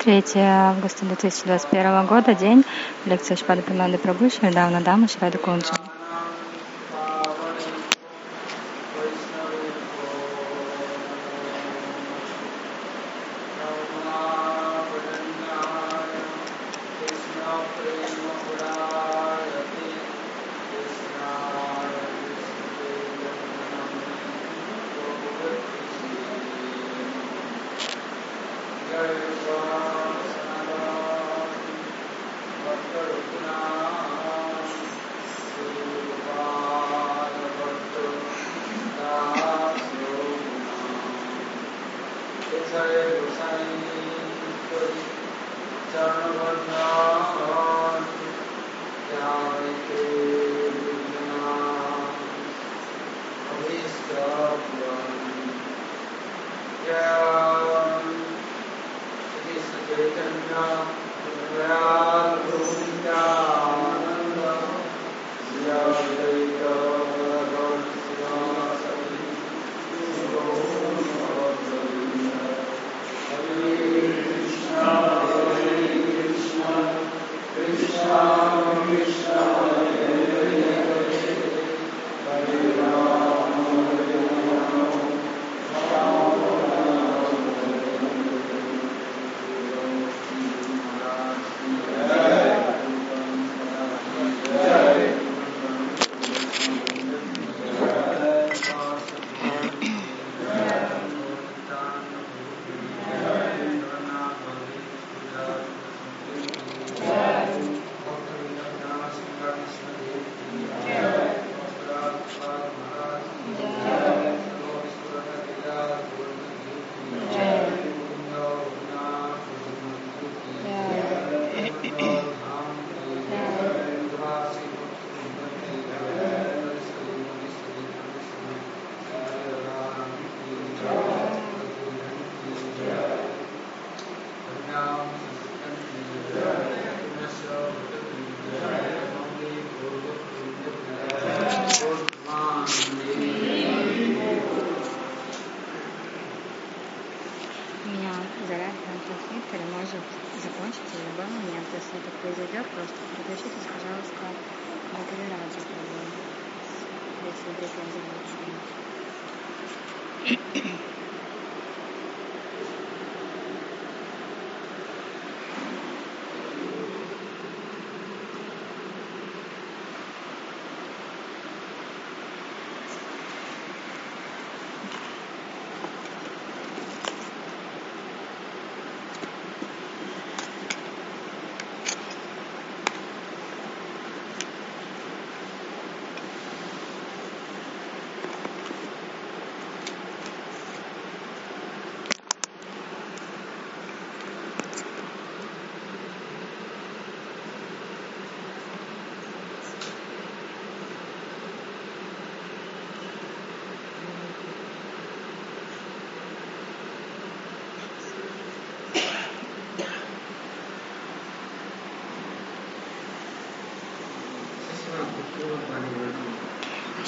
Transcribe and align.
3 0.00 0.22
августа 0.36 1.04
2021 1.04 2.06
года, 2.06 2.34
день, 2.34 2.64
лекция 3.04 3.36
Шпада 3.36 3.60
Пимады 3.60 3.98
Прабhu, 3.98 4.30
Шридавна 4.30 4.80
Дама, 4.80 5.08
Шрада 5.08 5.36
Кунджа. 5.36 5.79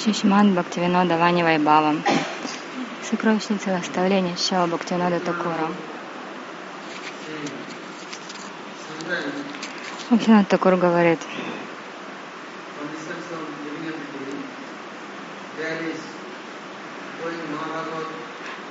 Шишман 0.03 0.53
Бхактивинода 0.53 1.17
Вани 1.17 1.43
Вайбава. 1.43 1.95
Сокровищница 3.09 3.69
наставления 3.69 4.35
Шава 4.35 4.67
Бхактивинода 4.67 5.19
Такура. 5.19 5.67
Бхактивинод 10.09 10.47
Такур 10.47 10.75
говорит, 10.75 11.19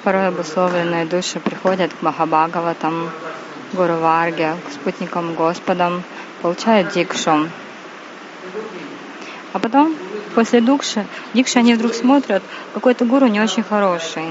порой 0.03 0.29
обусловленные 0.29 1.07
души 1.07 1.41
приходят 1.41 1.93
к 1.95 2.03
Махабхагаватам, 2.03 3.11
Гуру 3.73 3.97
Варге, 3.97 4.57
к 4.67 4.73
спутникам 4.73 5.35
Господам, 5.35 6.03
получают 6.43 6.93
дикшу. 6.93 7.49
А 9.53 9.59
потом 9.59 9.95
после 10.35 10.61
дукши, 10.61 11.07
дикши 11.35 11.59
они 11.59 11.75
вдруг 11.75 11.95
смотрят, 11.95 12.43
какой-то 12.75 13.05
гуру 13.05 13.27
не 13.27 13.41
очень 13.41 13.63
хороший. 13.63 14.25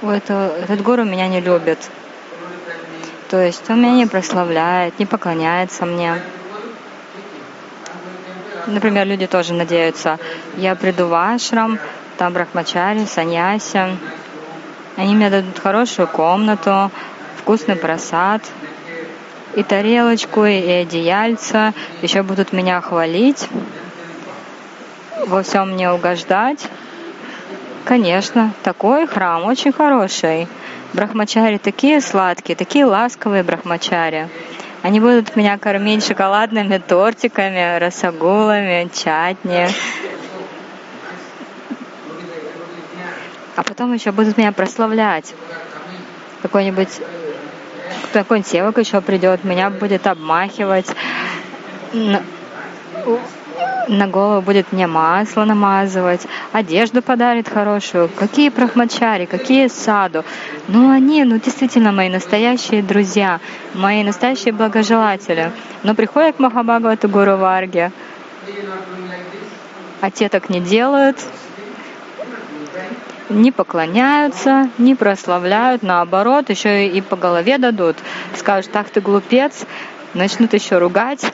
У 0.00 0.08
этого, 0.08 0.56
этот 0.58 0.82
гуру 0.82 1.04
меня 1.04 1.26
не 1.26 1.40
любит. 1.40 1.78
То 3.30 3.42
есть 3.44 3.68
он 3.68 3.82
меня 3.82 3.92
не 3.92 4.06
прославляет, 4.06 4.98
не 4.98 5.06
поклоняется 5.06 5.84
мне. 5.84 6.22
Например, 8.66 9.06
люди 9.06 9.26
тоже 9.26 9.54
надеются, 9.54 10.18
я 10.56 10.74
приду 10.74 11.06
в 11.08 11.14
ашрам, 11.14 11.78
там 12.16 12.32
брахмачари, 12.32 13.06
саньяси. 13.06 13.96
Они 14.96 15.14
мне 15.14 15.30
дадут 15.30 15.58
хорошую 15.58 16.08
комнату, 16.08 16.90
вкусный 17.38 17.76
просад, 17.76 18.42
и 19.58 19.64
тарелочку, 19.64 20.44
и 20.44 20.70
одеяльца, 20.70 21.74
еще 22.00 22.22
будут 22.22 22.52
меня 22.52 22.80
хвалить 22.80 23.48
во 25.26 25.42
всем 25.42 25.72
мне 25.72 25.90
угождать? 25.90 26.68
Конечно, 27.84 28.52
такой 28.62 29.08
храм 29.08 29.44
очень 29.44 29.72
хороший. 29.72 30.46
Брахмачари 30.92 31.58
такие 31.58 32.00
сладкие, 32.00 32.54
такие 32.54 32.84
ласковые 32.84 33.42
брахмачари. 33.42 34.28
Они 34.82 35.00
будут 35.00 35.34
меня 35.34 35.58
кормить 35.58 36.06
шоколадными 36.06 36.78
тортиками, 36.78 37.78
расагулами, 37.78 38.88
чатни. 38.94 39.68
А 43.56 43.62
потом 43.64 43.92
еще 43.92 44.12
будут 44.12 44.38
меня 44.38 44.52
прославлять. 44.52 45.34
Какой-нибудь 46.42 47.00
какой-нибудь 48.12 48.78
еще 48.78 49.00
придет, 49.00 49.44
меня 49.44 49.70
будет 49.70 50.06
обмахивать, 50.06 50.86
на, 51.92 52.22
на 53.88 54.06
голову 54.06 54.42
будет 54.42 54.72
мне 54.72 54.86
масло 54.86 55.44
намазывать, 55.44 56.26
одежду 56.52 57.02
подарит 57.02 57.48
хорошую. 57.48 58.08
Какие 58.08 58.50
брахмачари, 58.50 59.26
какие 59.26 59.68
саду. 59.68 60.24
Ну, 60.68 60.90
они, 60.90 61.24
ну, 61.24 61.38
действительно 61.38 61.92
мои 61.92 62.08
настоящие 62.08 62.82
друзья, 62.82 63.40
мои 63.74 64.02
настоящие 64.04 64.52
благожелатели. 64.52 65.50
Но 65.82 65.94
приходят 65.94 66.36
к 66.36 66.38
Махабхагавату 66.38 67.08
Гуру 67.08 67.36
Варге, 67.36 67.92
а 70.00 70.10
те 70.10 70.28
так 70.28 70.48
не 70.48 70.60
делают, 70.60 71.16
не 73.28 73.52
поклоняются, 73.52 74.70
не 74.78 74.94
прославляют, 74.94 75.82
наоборот, 75.82 76.50
еще 76.50 76.86
и 76.88 77.00
по 77.00 77.16
голове 77.16 77.58
дадут. 77.58 77.96
Скажут, 78.36 78.72
так 78.72 78.90
ты 78.90 79.00
глупец, 79.00 79.64
начнут 80.14 80.52
еще 80.54 80.78
ругать. 80.78 81.24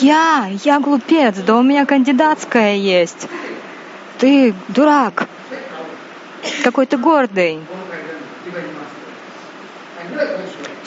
Я, 0.00 0.48
я 0.64 0.80
глупец, 0.80 1.36
да 1.36 1.56
у 1.56 1.62
меня 1.62 1.86
кандидатская 1.86 2.76
есть. 2.76 3.28
Ты 4.18 4.54
дурак. 4.68 5.28
Какой 6.62 6.86
ты 6.86 6.96
гордый. 6.96 7.60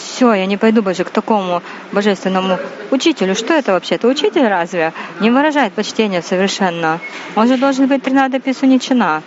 Все, 0.01 0.33
я 0.33 0.45
не 0.45 0.57
пойду 0.57 0.81
больше 0.81 1.03
к 1.03 1.09
такому 1.09 1.61
божественному 1.91 2.57
учителю. 2.89 3.35
Что 3.35 3.53
это 3.53 3.73
вообще? 3.73 3.95
Это 3.95 4.07
учитель 4.07 4.47
разве? 4.47 4.93
Не 5.19 5.29
выражает 5.29 5.73
почтения 5.73 6.21
совершенно. 6.21 6.99
Он 7.35 7.47
же 7.47 7.57
должен 7.57 7.87
быть 7.87 8.03
Тринада 8.03 8.39
Писуничина. 8.39 9.21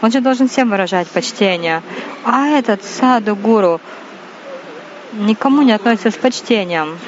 Он 0.00 0.10
же 0.12 0.20
должен 0.20 0.48
всем 0.48 0.70
выражать 0.70 1.08
почтение. 1.08 1.82
А 2.24 2.46
этот 2.48 2.84
саду 2.84 3.34
гуру 3.34 3.80
никому 5.12 5.62
не 5.62 5.72
относится 5.72 6.10
с 6.10 6.14
почтением. 6.14 6.98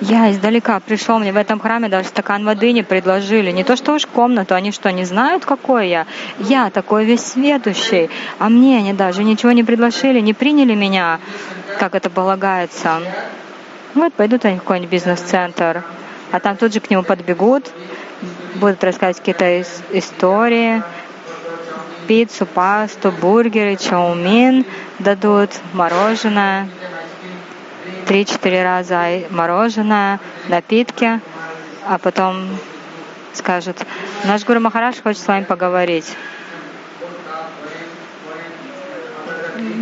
Я 0.00 0.30
издалека 0.30 0.80
пришел, 0.80 1.18
мне 1.18 1.32
в 1.32 1.36
этом 1.36 1.60
храме 1.60 1.88
даже 1.88 2.08
стакан 2.08 2.44
воды 2.44 2.72
не 2.72 2.82
предложили. 2.82 3.50
Не 3.50 3.64
то 3.64 3.76
что 3.76 3.94
уж 3.94 4.06
комнату, 4.06 4.54
они 4.54 4.72
что, 4.72 4.92
не 4.92 5.04
знают, 5.04 5.44
какой 5.44 5.88
я? 5.88 6.06
Я 6.38 6.70
такой 6.70 7.04
весь 7.04 7.24
светущий, 7.24 8.10
а 8.38 8.48
мне 8.48 8.78
они 8.78 8.92
даже 8.92 9.24
ничего 9.24 9.52
не 9.52 9.64
предложили, 9.64 10.20
не 10.20 10.34
приняли 10.34 10.74
меня, 10.74 11.20
как 11.78 11.94
это 11.94 12.10
полагается. 12.10 13.00
Вот 13.94 14.12
пойдут 14.12 14.44
они 14.44 14.56
в 14.56 14.60
какой-нибудь 14.60 14.90
бизнес-центр, 14.90 15.84
а 16.32 16.40
там 16.40 16.56
тут 16.56 16.74
же 16.74 16.80
к 16.80 16.90
нему 16.90 17.02
подбегут, 17.02 17.70
будут 18.56 18.82
рассказывать 18.82 19.18
какие-то 19.18 19.62
истории, 19.92 20.82
пиццу, 22.08 22.46
пасту, 22.46 23.12
бургеры, 23.12 23.76
чаумин 23.76 24.66
дадут, 24.98 25.50
мороженое 25.72 26.68
три-четыре 28.06 28.62
раза 28.62 29.22
мороженое, 29.30 30.20
напитки, 30.48 31.20
а 31.86 31.98
потом 31.98 32.48
скажут, 33.32 33.76
наш 34.24 34.44
Гуру 34.44 34.60
Махараш 34.60 35.02
хочет 35.02 35.22
с 35.22 35.26
вами 35.26 35.44
поговорить. 35.44 36.16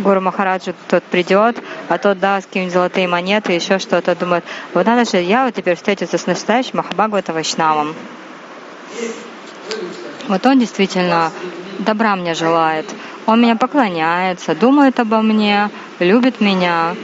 Гуру 0.03 0.21
Махараджу 0.21 0.73
тот 0.89 1.03
придет, 1.03 1.61
а 1.87 1.97
тот 1.97 2.19
даст 2.19 2.47
какие-нибудь 2.47 2.73
золотые 2.73 3.07
монеты, 3.07 3.53
еще 3.53 3.79
что-то, 3.79 4.15
думает, 4.15 4.43
вот 4.73 4.85
надо 4.85 5.09
же, 5.09 5.17
я 5.17 5.45
вот 5.45 5.55
теперь 5.55 5.75
встретиться 5.75 6.17
с 6.17 6.25
настоящим 6.25 6.77
Махабхагавата 6.77 7.33
Вайшнавом. 7.33 7.95
Вот 10.27 10.45
он 10.45 10.59
действительно 10.59 11.31
добра 11.79 12.15
мне 12.15 12.33
желает. 12.33 12.85
Он 13.25 13.41
меня 13.41 13.55
поклоняется, 13.55 14.55
думает 14.55 14.99
обо 14.99 15.21
мне, 15.21 15.69
любит 15.99 16.41
меня. 16.41 16.95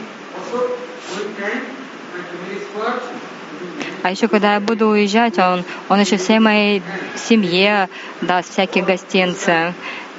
А 4.02 4.12
еще 4.12 4.28
когда 4.28 4.56
я 4.56 4.60
буду 4.60 4.88
уезжать, 4.88 5.38
он, 5.38 5.64
он 5.90 6.00
еще 6.00 6.18
всей 6.18 6.40
моей 6.40 6.82
семье 7.16 7.90
даст 8.22 8.52
всякие 8.52 8.84
гостинцы. 8.84 9.74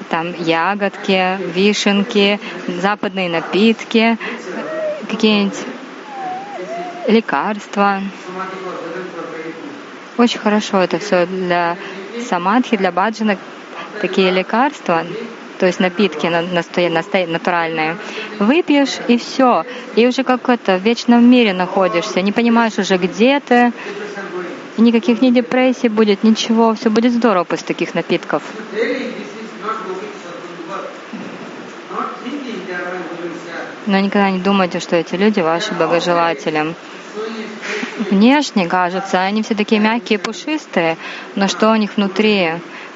Там 0.09 0.35
ягодки, 0.35 1.39
вишенки, 1.55 2.41
западные 2.67 3.29
напитки, 3.29 4.19
какие-нибудь 5.09 5.59
лекарства. 7.07 8.03
Очень 10.17 10.41
хорошо 10.41 10.79
это 10.79 10.99
все 10.99 11.27
для 11.27 11.77
самадхи, 12.29 12.77
для 12.77 12.93
баджана, 12.93 13.39
такие 14.01 14.31
лекарства 14.31 15.05
то 15.61 15.67
есть 15.67 15.79
напитки 15.79 16.27
натуральные, 17.27 17.99
выпьешь 18.39 18.97
и 19.09 19.19
все. 19.19 19.65
И 19.95 20.07
уже 20.07 20.25
как 20.25 20.49
это 20.49 20.79
в 20.79 20.83
вечном 20.83 21.31
мире 21.31 21.53
находишься, 21.53 22.23
не 22.23 22.33
понимаешь 22.33 22.79
уже, 22.79 22.97
где 22.97 23.41
ты, 23.41 23.71
и 24.79 24.81
никаких 24.81 25.21
ни 25.21 25.31
депрессий 25.31 25.91
будет, 25.91 26.25
ничего, 26.25 26.75
все 26.75 26.89
будет 26.89 27.13
здорово 27.13 27.45
после 27.45 27.67
таких 27.67 27.95
напитков. 27.95 28.43
Но 33.87 33.99
никогда 33.99 34.31
не 34.31 34.39
думайте, 34.39 34.81
что 34.81 34.97
эти 34.97 35.15
люди 35.17 35.41
ваши 35.41 35.75
богожелатели. 35.75 36.75
Внешне 38.11 38.67
кажется, 38.67 39.21
они 39.21 39.43
все 39.43 39.55
такие 39.55 39.79
мягкие, 39.79 40.19
пушистые, 40.19 40.97
но 41.35 41.49
что 41.49 41.71
у 41.71 41.77
них 41.77 41.99
внутри? 41.99 42.53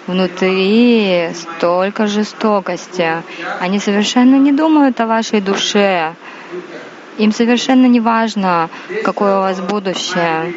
Внутри 0.07 1.31
столько 1.35 2.07
жестокости. 2.07 3.23
Они 3.61 3.79
совершенно 3.79 4.37
не 4.37 4.53
думают 4.53 5.01
о 5.01 5.07
вашей 5.07 5.41
душе. 5.41 6.15
Им 7.19 7.33
совершенно 7.33 7.87
не 7.87 8.01
важно, 8.01 8.69
какое 9.05 9.39
у 9.39 9.41
вас 9.41 9.61
будущее. 9.61 10.55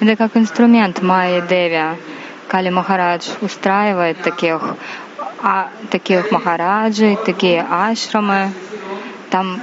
Это 0.00 0.16
как 0.16 0.36
инструмент 0.36 1.00
Майи 1.00 1.40
Деви. 1.40 1.96
Кали 2.48 2.70
Махарадж 2.70 3.28
устраивает 3.40 4.20
таких, 4.20 4.60
а, 5.42 5.70
таких 5.90 6.30
махараджей, 6.30 7.16
такие 7.24 7.64
ашрамы. 7.70 8.52
Там 9.32 9.62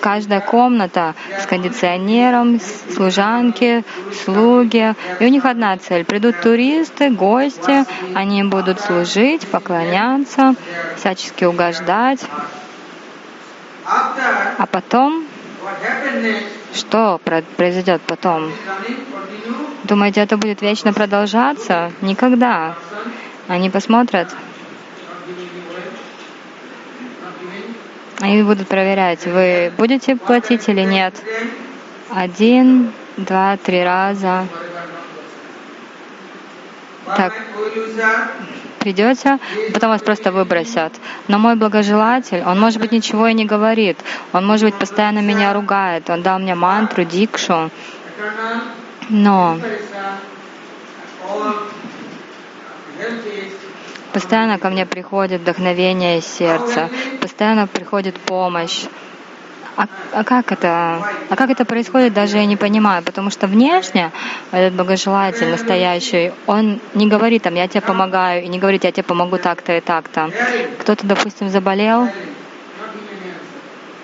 каждая 0.00 0.40
комната 0.40 1.16
с 1.42 1.46
кондиционером, 1.46 2.60
служанки, 2.94 3.84
слуги. 4.24 4.94
И 5.18 5.24
у 5.26 5.28
них 5.28 5.44
одна 5.44 5.76
цель. 5.76 6.04
Придут 6.04 6.40
туристы, 6.40 7.10
гости, 7.10 7.84
они 8.14 8.44
будут 8.44 8.78
служить, 8.78 9.44
поклоняться, 9.48 10.54
всячески 10.96 11.44
угождать. 11.44 12.20
А 13.84 14.66
потом, 14.70 15.24
что 16.72 17.20
произойдет 17.56 18.00
потом? 18.02 18.52
Думаете, 19.82 20.20
это 20.20 20.36
будет 20.36 20.62
вечно 20.62 20.92
продолжаться? 20.92 21.90
Никогда. 22.02 22.76
Они 23.48 23.68
посмотрят, 23.68 24.28
Они 28.20 28.42
будут 28.42 28.66
проверять, 28.66 29.26
вы 29.26 29.72
будете 29.76 30.16
платить 30.16 30.68
или 30.68 30.82
нет. 30.82 31.14
Один, 32.10 32.92
два, 33.16 33.56
три 33.56 33.84
раза. 33.84 34.46
Так, 37.16 37.32
придете, 38.80 39.38
потом 39.72 39.90
вас 39.90 40.02
просто 40.02 40.32
выбросят. 40.32 40.92
Но 41.28 41.38
мой 41.38 41.54
благожелатель, 41.54 42.42
он, 42.44 42.58
может 42.58 42.80
быть, 42.80 42.90
ничего 42.92 43.28
и 43.28 43.34
не 43.34 43.44
говорит. 43.44 43.98
Он, 44.32 44.46
может 44.46 44.64
быть, 44.64 44.74
постоянно 44.74 45.20
меня 45.20 45.52
ругает. 45.52 46.10
Он 46.10 46.22
дал 46.22 46.38
мне 46.40 46.54
мантру, 46.54 47.04
дикшу. 47.04 47.70
Но 49.08 49.58
Постоянно 54.12 54.58
ко 54.58 54.70
мне 54.70 54.86
приходит 54.86 55.42
вдохновение 55.42 56.18
из 56.18 56.26
сердца, 56.26 56.88
постоянно 57.20 57.66
приходит 57.66 58.18
помощь. 58.18 58.86
А, 59.76 59.86
а 60.12 60.24
как 60.24 60.50
это? 60.50 61.00
А 61.30 61.36
как 61.36 61.50
это 61.50 61.64
происходит, 61.64 62.12
даже 62.12 62.38
я 62.38 62.46
не 62.46 62.56
понимаю, 62.56 63.02
потому 63.04 63.30
что 63.30 63.46
внешне 63.46 64.10
этот 64.50 64.74
богожелатель 64.74 65.48
настоящий, 65.48 66.32
он 66.48 66.80
не 66.94 67.06
говорит 67.06 67.44
там, 67.44 67.54
я 67.54 67.68
тебе 67.68 67.80
помогаю, 67.80 68.42
и 68.42 68.48
не 68.48 68.58
говорит, 68.58 68.82
я 68.82 68.90
тебе 68.90 69.04
помогу 69.04 69.38
так-то 69.38 69.76
и 69.76 69.80
так-то. 69.80 70.30
Кто-то, 70.80 71.06
допустим, 71.06 71.48
заболел, 71.48 72.08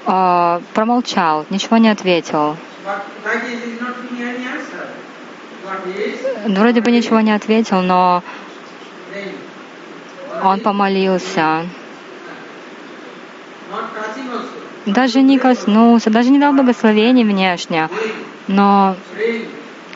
э, 0.07 0.61
промолчал, 0.75 1.45
ничего 1.51 1.79
не 1.79 1.89
ответил. 1.89 2.57
Вроде 6.47 6.81
бы 6.83 6.91
ничего 6.93 7.19
не 7.19 7.33
ответил, 7.33 7.81
но 7.81 8.23
Он 10.43 10.61
помолился. 10.61 11.67
Даже 14.87 15.23
не 15.23 15.39
коснулся, 15.39 16.11
даже 16.11 16.31
не 16.31 16.39
дал 16.39 16.53
благословений 16.53 17.25
внешне. 17.25 17.89
Но 18.49 18.97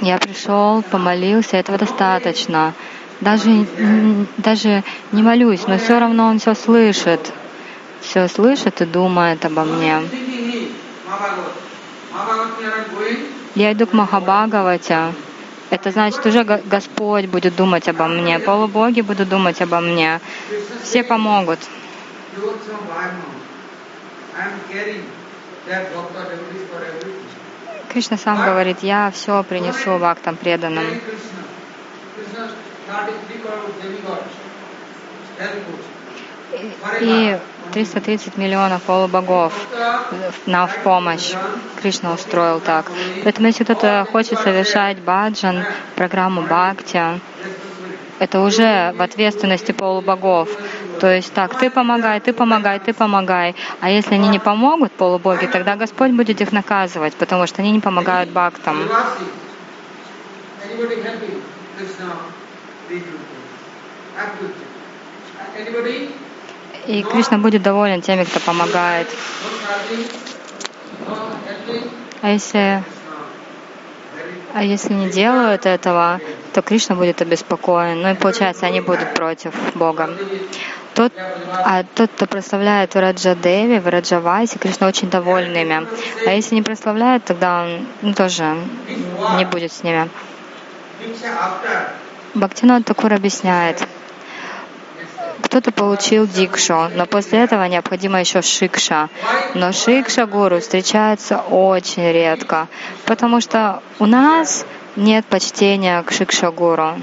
я 0.01 0.19
пришел, 0.19 0.83
помолился, 0.83 1.57
этого 1.57 1.77
достаточно. 1.77 2.73
Даже, 3.21 3.67
даже 4.39 4.85
не 5.13 5.23
молюсь, 5.23 5.67
но 5.67 5.77
все 5.79 5.99
равно 5.99 6.29
он 6.29 6.39
все 6.39 6.55
слышит. 6.55 7.33
Все 8.01 8.29
слышит 8.29 8.81
и 8.81 8.87
думает 8.87 9.45
обо 9.45 9.65
мне. 9.65 10.01
Я 13.55 13.73
иду 13.73 13.87
к 13.87 13.93
Махабхагавате. 13.93 15.13
Это 15.71 15.91
значит, 15.91 16.25
уже 16.25 16.45
Господь 16.45 17.27
будет 17.27 17.55
думать 17.57 17.89
обо 17.89 18.07
мне, 18.07 18.39
полубоги 18.39 19.03
будут 19.03 19.29
думать 19.29 19.61
обо 19.61 19.81
мне. 19.81 20.21
Все 20.83 21.05
помогут. 21.05 21.59
Кришна 27.93 28.17
сам 28.17 28.45
говорит, 28.45 28.79
я 28.83 29.11
все 29.11 29.43
принесу 29.43 29.99
вактам 29.99 30.37
преданным. 30.37 30.87
И 37.01 37.39
330 37.73 38.37
миллионов 38.37 38.83
полубогов 38.83 39.53
нам 40.47 40.69
в 40.69 40.77
помощь. 40.79 41.35
Кришна 41.81 42.13
устроил 42.13 42.61
так. 42.61 42.87
Поэтому 43.23 43.49
если 43.49 43.65
кто-то 43.65 44.07
хочет 44.11 44.39
совершать 44.41 44.99
баджан, 44.99 45.65
программу 45.95 46.43
бхакти, 46.43 47.21
это 48.19 48.41
уже 48.41 48.93
в 48.97 49.03
ответственности 49.03 49.73
полубогов. 49.73 50.49
То 51.01 51.15
есть 51.15 51.33
так, 51.33 51.57
ты 51.59 51.71
помогай, 51.71 52.21
ты 52.21 52.33
помогай, 52.33 52.81
ты 52.81 52.93
помогай. 52.93 53.55
А 53.81 53.91
если 53.91 54.15
они 54.15 54.29
не 54.29 54.41
помогут, 54.41 54.93
полубоги, 54.93 55.47
тогда 55.47 55.77
Господь 55.77 56.11
будет 56.11 56.41
их 56.41 56.51
наказывать, 56.53 57.15
потому 57.15 57.47
что 57.47 57.63
они 57.63 57.71
не 57.71 57.81
помогают 57.81 58.31
бхактам. 58.31 58.89
И 66.89 67.03
Кришна 67.03 67.37
будет 67.37 67.63
доволен 67.63 68.01
теми, 68.01 68.25
кто 68.25 68.41
помогает. 68.41 69.07
А 72.23 72.31
если, 72.31 72.83
а 74.55 74.65
если 74.65 74.95
не 74.95 75.11
делают 75.11 75.67
этого, 75.67 76.19
то 76.55 76.63
Кришна 76.63 76.95
будет 76.95 77.21
обеспокоен. 77.21 78.01
Ну 78.01 78.11
и 78.11 78.15
получается, 78.15 78.65
они 78.65 78.81
будут 78.81 79.13
против 79.13 79.53
Бога. 79.75 80.09
Тот, 80.95 81.13
а 81.53 81.85
тот, 81.95 82.11
кто 82.11 82.25
прославляет 82.27 82.95
Враджа 82.95 83.35
Деви, 83.35 83.79
Враджа 83.81 84.19
Вайси, 84.19 84.57
Кришна 84.57 84.89
очень 84.89 85.11
доволен 85.11 85.55
ими. 85.55 85.87
А 86.27 86.33
если 86.33 86.55
не 86.55 86.63
прославляет, 86.63 87.23
тогда 87.23 87.65
он 87.65 87.87
ну, 88.01 88.15
тоже 88.15 88.57
не 89.37 89.45
будет 89.45 89.73
с 89.73 89.83
ними. 89.83 90.09
Бхактинат 92.35 92.87
Такур 92.87 93.13
объясняет, 93.13 93.87
кто-то 95.43 95.73
получил 95.73 96.27
дикшу, 96.27 96.89
но 96.95 97.07
после 97.07 97.41
этого 97.41 97.65
необходимо 97.65 98.21
еще 98.21 98.43
шикша. 98.43 99.09
Но 99.55 99.73
шикша 99.73 100.27
гуру 100.27 100.61
встречается 100.61 101.39
очень 101.39 102.11
редко, 102.13 102.69
потому 103.07 103.41
что 103.41 103.83
у 103.99 104.07
нас 104.07 104.67
нет 104.97 105.25
почтения 105.27 106.03
к 106.03 106.13
шикша 106.13 106.51
гуру. 106.51 106.95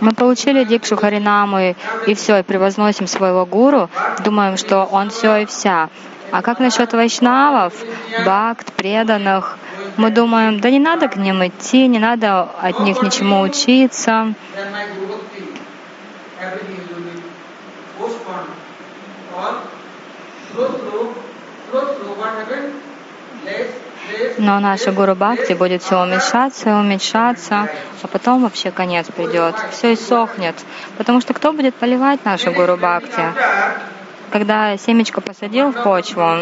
Мы 0.00 0.12
получили 0.12 0.64
дикшу 0.64 0.96
Харинамы 0.96 1.76
и 2.06 2.14
все, 2.14 2.38
и 2.38 2.42
превозносим 2.42 3.06
своего 3.06 3.44
гуру, 3.44 3.90
думаем, 4.24 4.56
что 4.56 4.84
он 4.84 5.10
все 5.10 5.42
и 5.42 5.46
вся. 5.46 5.90
А 6.32 6.42
как 6.42 6.60
насчет 6.60 6.92
вайшнавов, 6.92 7.74
бхакт, 8.20 8.72
преданных? 8.72 9.58
Мы 9.96 10.10
думаем, 10.10 10.60
да 10.60 10.70
не 10.70 10.78
надо 10.78 11.08
к 11.08 11.16
ним 11.16 11.44
идти, 11.46 11.86
не 11.88 11.98
надо 11.98 12.48
от 12.60 12.80
них 12.80 13.02
ничему 13.02 13.40
учиться. 13.40 14.34
Но 24.37 24.59
наша 24.59 24.91
Гуру 24.91 25.15
Бхакти 25.15 25.53
будет 25.53 25.81
все 25.83 26.01
уменьшаться 26.01 26.69
и 26.69 26.73
уменьшаться, 26.73 27.69
а 28.01 28.07
потом 28.07 28.43
вообще 28.43 28.71
конец 28.71 29.07
придет. 29.07 29.55
Все 29.71 29.93
иссохнет. 29.93 30.55
Потому 30.97 31.21
что 31.21 31.33
кто 31.33 31.51
будет 31.51 31.75
поливать 31.75 32.23
нашу 32.23 32.51
Гуру 32.51 32.77
Бхакти? 32.77 33.23
Когда 34.31 34.77
семечко 34.77 35.21
посадил 35.21 35.71
в 35.71 35.83
почву, 35.83 36.39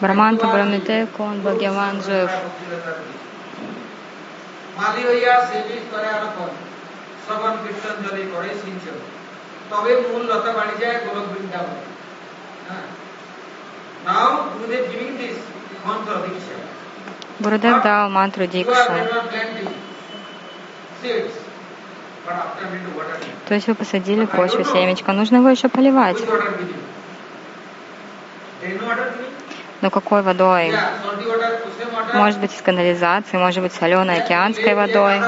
Браманта 0.00 0.46
Брамите 0.46 1.06
Кон 1.16 1.40
Бхагаван 1.40 2.02
жив. 2.02 2.30
তবে 9.72 9.92
মূল 10.06 10.22
লতা 10.30 10.50
বাড়ি 10.58 10.74
যায় 10.82 10.98
গোলক 11.04 11.26
বৃন্দাবন 11.32 11.80
Now, 12.68 12.84
Гурудев 17.39 17.83
дал 17.83 18.09
мантру 18.09 18.45
Дикшу. 18.47 18.73
То 23.47 23.53
есть 23.53 23.67
вы 23.67 23.75
посадили 23.75 24.25
почву, 24.25 24.63
семечко, 24.63 25.11
нужно 25.13 25.37
его 25.37 25.49
еще 25.49 25.69
поливать. 25.69 26.17
Но 29.81 29.89
какой 29.89 30.21
водой? 30.21 30.73
Может 32.13 32.39
быть, 32.39 32.53
из 32.53 32.61
канализации, 32.61 33.37
может 33.37 33.61
быть, 33.61 33.73
соленой 33.73 34.21
океанской 34.21 34.73
водой, 34.73 35.21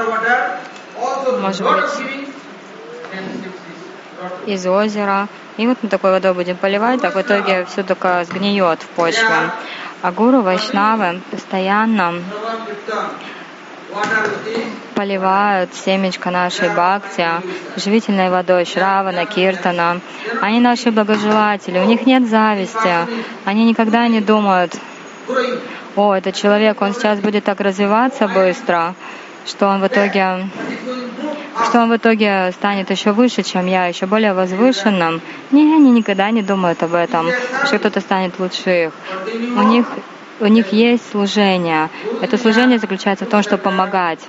может 1.40 1.62
быть, 1.62 1.84
из 4.46 4.66
озера. 4.66 5.28
И 5.56 5.66
вот 5.66 5.78
мы 5.82 5.88
такой 5.88 6.10
водой 6.10 6.34
будем 6.34 6.56
поливать, 6.56 7.00
так 7.00 7.14
в 7.14 7.20
итоге 7.20 7.64
все 7.66 7.82
только 7.82 8.24
сгниет 8.24 8.82
в 8.82 8.86
почве. 8.88 9.50
А 10.02 10.12
гуру 10.12 10.40
Вайшнавы 10.40 11.20
постоянно 11.30 12.14
поливают 14.94 15.74
семечко 15.74 16.30
нашей 16.30 16.68
бхакти 16.70 17.26
живительной 17.76 18.30
водой 18.30 18.64
Шравана, 18.64 19.26
Киртана. 19.26 20.00
Они 20.40 20.60
наши 20.60 20.90
благожелатели, 20.90 21.78
у 21.78 21.84
них 21.84 22.06
нет 22.06 22.28
зависти. 22.28 22.94
Они 23.44 23.64
никогда 23.64 24.06
не 24.08 24.20
думают, 24.20 24.74
о, 25.96 26.14
этот 26.14 26.34
человек, 26.34 26.80
он 26.82 26.94
сейчас 26.94 27.18
будет 27.20 27.44
так 27.44 27.60
развиваться 27.60 28.28
быстро, 28.28 28.94
что 29.46 29.68
он 29.68 29.80
в 29.80 29.86
итоге 29.86 30.46
что 31.68 31.80
он 31.80 31.90
в 31.90 31.96
итоге 31.96 32.52
станет 32.52 32.90
еще 32.90 33.12
выше, 33.12 33.42
чем 33.42 33.66
я, 33.66 33.86
еще 33.86 34.06
более 34.06 34.32
возвышенным. 34.32 35.20
Не, 35.50 35.74
они 35.74 35.90
никогда 35.90 36.30
не 36.30 36.42
думают 36.42 36.82
об 36.82 36.94
этом, 36.94 37.26
что 37.66 37.78
кто-то 37.78 38.00
станет 38.00 38.38
лучше 38.38 38.86
их. 38.86 38.92
У 39.56 39.62
них 39.62 39.86
у 40.40 40.46
них 40.46 40.72
есть 40.72 41.10
служение. 41.10 41.90
Это 42.22 42.38
служение 42.38 42.78
заключается 42.78 43.26
в 43.26 43.28
том, 43.28 43.42
чтобы 43.42 43.62
помогать 43.62 44.20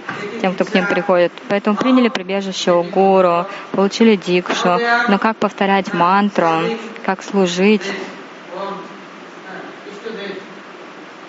тем, 0.42 0.54
кто 0.54 0.66
к 0.66 0.74
ним 0.74 0.86
приходит. 0.86 1.32
Поэтому 1.48 1.78
приняли 1.78 2.10
прибежище 2.10 2.74
у 2.74 2.84
гуру, 2.84 3.46
получили 3.72 4.18
дикшу. 4.18 4.78
Но 5.08 5.18
как 5.20 5.38
повторять 5.38 5.94
мантру, 5.94 6.50
как 7.06 7.24
служить, 7.24 7.84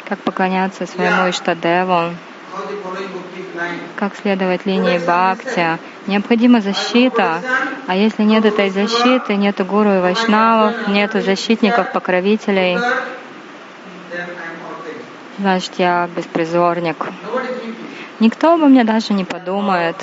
как 0.09 0.19
поклоняться 0.19 0.85
своему 0.87 1.31
Иштадеву, 1.31 2.17
как 3.97 4.17
следовать 4.17 4.67
линии 4.67 4.99
Бхакти. 4.99 5.79
Необходима 6.07 6.61
защита, 6.61 7.41
а 7.87 7.95
если 7.95 8.25
нет 8.25 8.45
этой 8.45 8.71
защиты, 8.71 9.37
нет 9.37 9.65
гуру 9.67 9.95
и 9.95 10.01
вайшнавов, 10.01 10.89
нет 10.89 11.13
защитников, 11.13 11.93
покровителей, 11.93 12.79
значит, 15.39 15.73
я 15.79 16.09
беспризорник. 16.17 16.97
Никто 18.21 18.55
обо 18.55 18.67
мне 18.67 18.85
даже 18.85 19.13
не 19.13 19.25
подумает. 19.25 19.97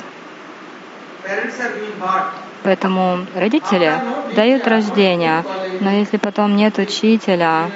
Поэтому 2.64 3.26
родители 3.36 3.94
дают 4.36 4.68
рождение, 4.68 5.44
но 5.80 5.92
если 5.92 6.18
потом 6.18 6.56
нет 6.56 6.78
учителя, 6.78 7.72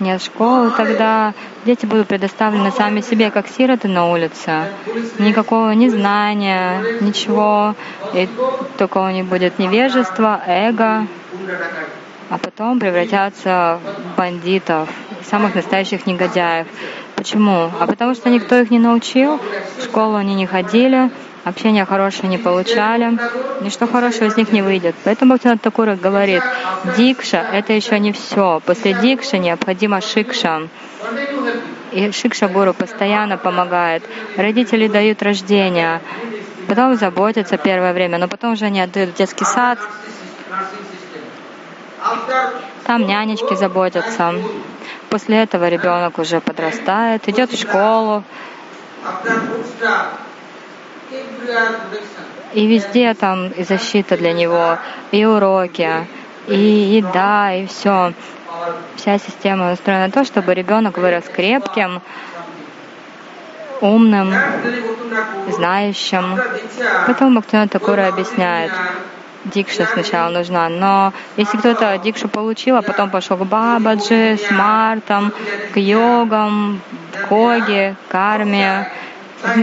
нет 0.00 0.22
школы, 0.22 0.70
тогда 0.70 1.34
дети 1.64 1.86
будут 1.86 2.08
предоставлены 2.08 2.70
сами 2.70 3.00
себе, 3.00 3.30
как 3.30 3.48
сироты 3.48 3.88
на 3.88 4.10
улице. 4.10 4.64
Никакого 5.18 5.70
ни 5.70 5.88
знания, 5.88 6.82
ничего, 7.00 7.74
и 8.14 8.28
только 8.78 8.98
у 8.98 9.10
них 9.10 9.26
будет 9.26 9.58
невежество, 9.58 10.40
эго, 10.46 11.06
а 12.30 12.38
потом 12.38 12.78
превратятся 12.78 13.80
в 13.82 14.18
бандитов, 14.18 14.88
самых 15.24 15.54
настоящих 15.54 16.06
негодяев. 16.06 16.66
Почему? 17.20 17.70
А 17.78 17.86
потому 17.86 18.14
что 18.14 18.30
никто 18.30 18.58
их 18.58 18.70
не 18.70 18.78
научил, 18.78 19.38
в 19.76 19.84
школу 19.84 20.14
они 20.14 20.34
не 20.34 20.46
ходили, 20.46 21.10
общения 21.44 21.84
хорошего 21.84 22.28
не 22.28 22.38
получали, 22.38 23.18
ничто 23.60 23.86
хорошего 23.86 24.24
из 24.24 24.38
них 24.38 24.52
не 24.52 24.62
выйдет. 24.62 24.94
Поэтому 25.04 25.34
Бхактинат 25.34 25.60
Такура 25.60 25.96
говорит, 25.96 26.42
дикша— 26.96 27.44
это 27.52 27.74
еще 27.74 27.98
не 27.98 28.12
все. 28.12 28.62
После 28.64 28.94
дикши 28.94 29.36
необходима 29.36 30.00
шикша. 30.00 30.62
И 31.92 32.10
шикша 32.10 32.48
гуру 32.48 32.72
постоянно 32.72 33.36
помогает. 33.36 34.02
Родители 34.38 34.88
дают 34.88 35.22
рождение, 35.22 36.00
потом 36.68 36.96
заботятся 36.96 37.58
первое 37.58 37.92
время, 37.92 38.16
но 38.16 38.28
потом 38.28 38.54
уже 38.54 38.64
они 38.64 38.80
отдают 38.80 39.10
в 39.10 39.18
детский 39.18 39.44
сад, 39.44 39.78
там 42.86 43.06
нянечки 43.06 43.54
заботятся. 43.54 44.34
После 45.08 45.42
этого 45.42 45.68
ребенок 45.68 46.18
уже 46.18 46.40
подрастает, 46.40 47.28
идет 47.28 47.52
в 47.52 47.60
школу. 47.60 48.24
И 52.52 52.66
везде 52.66 53.14
там 53.14 53.48
и 53.48 53.64
защита 53.64 54.16
для 54.16 54.32
него, 54.32 54.78
и 55.12 55.24
уроки, 55.24 56.06
и 56.46 56.58
еда, 56.58 57.52
и 57.54 57.66
все. 57.66 58.12
Вся 58.96 59.18
система 59.18 59.72
устроена 59.72 60.06
на 60.06 60.12
то, 60.12 60.24
чтобы 60.24 60.54
ребенок 60.54 60.98
вырос 60.98 61.24
крепким, 61.24 62.02
умным, 63.80 64.34
знающим. 65.48 66.38
Поэтому 67.06 67.40
Бхактивinoda 67.40 67.68
Такура 67.68 68.08
объясняет, 68.08 68.72
дикша 69.44 69.86
сначала 69.86 70.30
нужна. 70.30 70.68
Но 70.68 71.12
если 71.36 71.58
кто-то 71.58 71.98
дикшу 71.98 72.28
получил, 72.28 72.76
а 72.76 72.82
потом 72.82 73.10
пошел 73.10 73.36
к 73.36 73.44
бабаджи, 73.44 74.38
смартам, 74.48 75.32
к 75.72 75.76
йогам, 75.76 76.80
коге, 77.28 77.96
карме, 78.08 78.90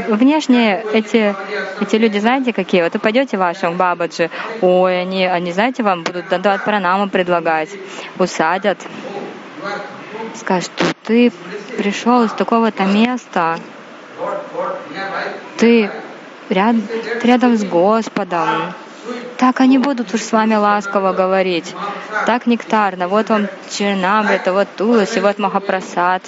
внешне 0.08 0.84
эти, 0.94 1.36
эти 1.80 1.96
люди, 1.98 2.20
знаете, 2.20 2.54
какие? 2.54 2.82
Вот 2.82 2.94
вы 2.94 3.00
пойдете 3.00 3.38
в 3.38 3.40
вашем 3.40 3.78
бабаджи, 3.78 4.30
ой, 4.62 5.02
они, 5.02 5.26
они, 5.26 5.52
знаете, 5.52 5.84
вам 5.84 6.04
будут 6.04 6.28
давать 6.30 6.64
пранаму 6.64 7.10
предлагать, 7.10 7.70
усадят, 8.18 8.80
скажут, 10.36 10.72
ты 11.04 11.32
пришел 11.78 12.24
из 12.24 12.32
такого-то 12.32 12.84
места, 12.86 13.60
ты, 15.58 15.92
ряд, 16.50 16.76
ты 17.22 17.28
рядом 17.28 17.58
с 17.58 17.64
Господом, 17.64 18.74
так 19.38 19.62
они 19.62 19.78
будут 19.78 20.14
уж 20.14 20.22
с 20.22 20.32
вами 20.32 20.56
ласково 20.56 21.14
говорить. 21.14 21.74
Так 22.26 22.48
нектарно. 22.48 23.08
Вот 23.08 23.30
вам 23.30 23.48
Чернамрита, 23.70 24.52
вот 24.52 24.68
Туласи, 24.76 25.20
вот 25.20 25.38
Махапрасад. 25.38 26.24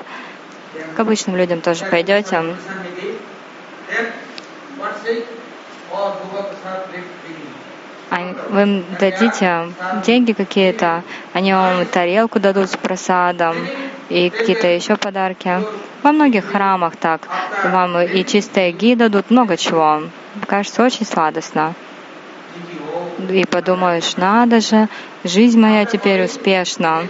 К 0.95 0.99
обычным 0.99 1.35
людям 1.35 1.61
тоже 1.61 1.85
пойдете. 1.85 2.55
Вы 8.49 8.61
им 8.61 8.85
дадите 8.99 9.71
деньги 10.05 10.33
какие-то, 10.33 11.03
они 11.33 11.53
вам 11.53 11.85
тарелку 11.85 12.39
дадут 12.39 12.69
с 12.71 12.77
просадом 12.77 13.55
и 14.09 14.29
какие-то 14.29 14.67
еще 14.67 14.95
подарки. 14.95 15.61
Во 16.01 16.11
многих 16.11 16.45
храмах 16.45 16.95
так. 16.95 17.21
Вам 17.65 17.99
и 17.99 18.23
чистые 18.25 18.71
ги 18.71 18.95
дадут, 18.95 19.29
много 19.29 19.57
чего. 19.57 20.03
Кажется, 20.47 20.83
очень 20.83 21.05
сладостно 21.05 21.75
и 23.29 23.45
подумаешь, 23.45 24.15
надо 24.17 24.61
же, 24.61 24.87
жизнь 25.23 25.59
моя 25.59 25.85
теперь 25.85 26.23
успешна. 26.23 27.03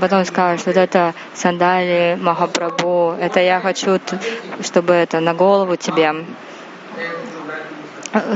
Потом 0.00 0.24
скажешь, 0.24 0.64
вот 0.66 0.76
это 0.76 1.14
сандали 1.34 2.18
Махапрабху, 2.20 3.14
это 3.20 3.40
я 3.40 3.60
хочу, 3.60 4.00
чтобы 4.62 4.94
это 4.94 5.20
на 5.20 5.34
голову 5.34 5.76
тебе, 5.76 6.24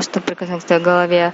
что 0.00 0.20
прикоснуться 0.20 0.66
к 0.66 0.68
твоей 0.68 0.82
голове. 0.82 1.32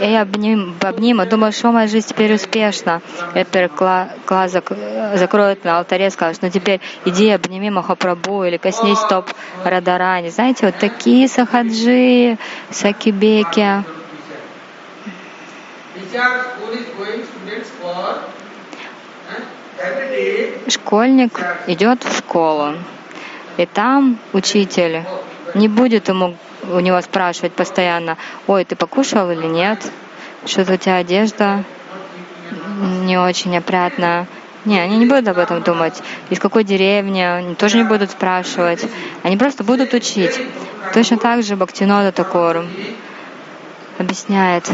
И 0.00 0.10
я 0.10 0.22
обним, 0.22 0.74
обниму, 0.80 1.24
думаю, 1.26 1.52
что 1.52 1.72
моя 1.72 1.86
жизнь 1.88 2.08
теперь 2.08 2.34
успешна. 2.34 3.00
Я 3.34 3.44
теперь 3.44 3.68
кла, 3.68 4.10
кла 4.26 4.46
на 4.46 5.78
алтаре, 5.78 6.10
скажешь, 6.10 6.42
ну 6.42 6.50
теперь 6.50 6.80
иди 7.06 7.30
обними 7.30 7.70
Махапрабху 7.70 8.44
или 8.44 8.58
коснись 8.58 8.98
стоп 8.98 9.30
Радарани. 9.64 10.28
Знаете, 10.28 10.66
вот 10.66 10.76
такие 10.76 11.28
сахаджи, 11.28 12.36
сакибеки. 12.70 14.01
Школьник 20.68 21.38
идет 21.66 22.04
в 22.04 22.18
школу, 22.18 22.74
и 23.56 23.66
там 23.66 24.18
учитель 24.32 25.02
не 25.54 25.68
будет 25.68 26.08
ему 26.08 26.36
у 26.70 26.80
него 26.80 27.00
спрашивать 27.00 27.52
постоянно, 27.52 28.16
ой, 28.46 28.64
ты 28.64 28.76
покушал 28.76 29.30
или 29.30 29.46
нет, 29.46 29.90
что-то 30.46 30.74
у 30.74 30.76
тебя 30.76 30.96
одежда 30.96 31.64
не 33.02 33.18
очень 33.18 33.56
опрятная. 33.56 34.26
Не, 34.64 34.80
они 34.80 34.96
не 34.96 35.06
будут 35.06 35.26
об 35.26 35.38
этом 35.38 35.62
думать. 35.62 36.00
Из 36.30 36.38
какой 36.38 36.62
деревни, 36.62 37.20
они 37.20 37.56
тоже 37.56 37.78
не 37.78 37.84
будут 37.84 38.12
спрашивать. 38.12 38.86
Они 39.24 39.36
просто 39.36 39.64
будут 39.64 39.92
учить. 39.92 40.40
Точно 40.94 41.18
так 41.18 41.42
же 41.42 41.56
Бхактинода 41.56 42.12
Такор 42.12 42.64
объясняет. 43.98 44.70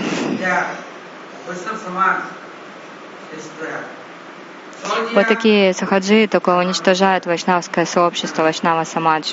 Вот 5.14 5.26
такие 5.26 5.72
сахаджи 5.72 6.26
только 6.28 6.56
уничтожают 6.58 7.26
вайшнавское 7.26 7.86
сообщество, 7.86 8.42
вайшнава 8.42 8.84
самадж. 8.84 9.32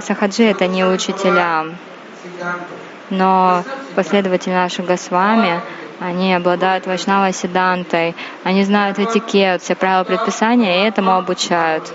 Сахаджи— 0.00 0.44
это 0.44 0.66
не 0.66 0.84
учителя, 0.84 1.66
но 3.10 3.64
последователи 3.94 4.52
наших 4.52 4.86
Госвами, 4.86 5.60
они 6.00 6.34
обладают 6.34 6.86
вайшнава 6.86 7.32
седантой, 7.32 8.14
они 8.44 8.64
знают 8.64 8.98
этикет, 8.98 9.62
все 9.62 9.74
правила 9.74 10.04
предписания 10.04 10.82
и 10.82 10.88
этому 10.88 11.12
обучают. 11.12 11.92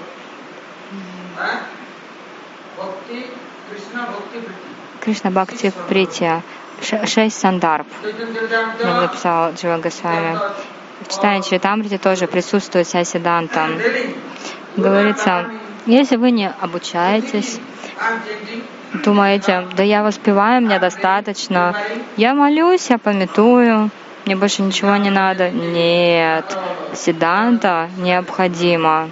Кришна 5.01 5.31
Бхакти 5.31 5.73
Прития 5.87 6.43
шесть 6.81 7.39
сандарб, 7.39 7.87
написал 8.83 9.53
Джива 9.53 9.77
Госвами. 9.77 10.37
В 11.01 11.13
читании 11.13 11.41
Чритамрити 11.41 11.97
тоже 11.97 12.27
присутствует 12.27 12.87
вся 12.87 13.03
седанта. 13.03 13.67
Говорится, 14.75 15.45
если 15.85 16.17
вы 16.17 16.31
не 16.31 16.49
обучаетесь, 16.49 17.59
думаете, 18.93 19.67
да 19.75 19.83
я 19.83 20.03
воспеваю, 20.03 20.61
мне 20.61 20.79
достаточно, 20.79 21.75
я 22.17 22.33
молюсь, 22.33 22.89
я 22.89 22.97
пометую, 22.97 23.89
мне 24.25 24.35
больше 24.35 24.61
ничего 24.61 24.95
не 24.97 25.09
надо. 25.09 25.49
Нет, 25.49 26.45
седанта 26.93 27.89
необходимо. 27.97 29.09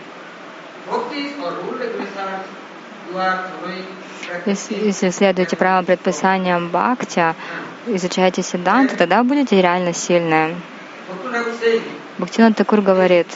Если, 4.46 4.76
если 4.76 5.10
следуете 5.10 5.56
правилам 5.56 5.86
предписаниям 5.86 6.70
Бхакти, 6.70 7.34
изучаете 7.88 8.44
Сидданту, 8.44 8.98
тогда 8.98 9.24
будете 9.24 9.62
реально 9.62 9.94
сильны. 9.94 10.56
Бхактинат 12.18 12.58
Такур 12.58 12.82
говорит, 12.82 13.28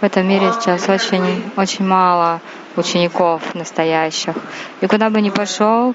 в 0.00 0.04
этом 0.04 0.28
мире 0.28 0.52
сейчас 0.52 0.88
очень, 0.88 1.50
очень 1.56 1.86
мало 1.86 2.40
учеников 2.76 3.54
настоящих. 3.54 4.34
И 4.82 4.86
куда 4.86 5.08
бы 5.08 5.22
ни 5.22 5.30
пошел, 5.30 5.94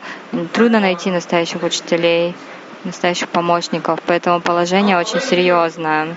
трудно 0.54 0.80
найти 0.80 1.12
настоящих 1.12 1.62
учителей 1.62 2.36
настоящих 2.84 3.30
помощников, 3.30 4.00
поэтому 4.06 4.42
положение 4.42 4.98
очень 4.98 5.22
серьезное. 5.22 6.16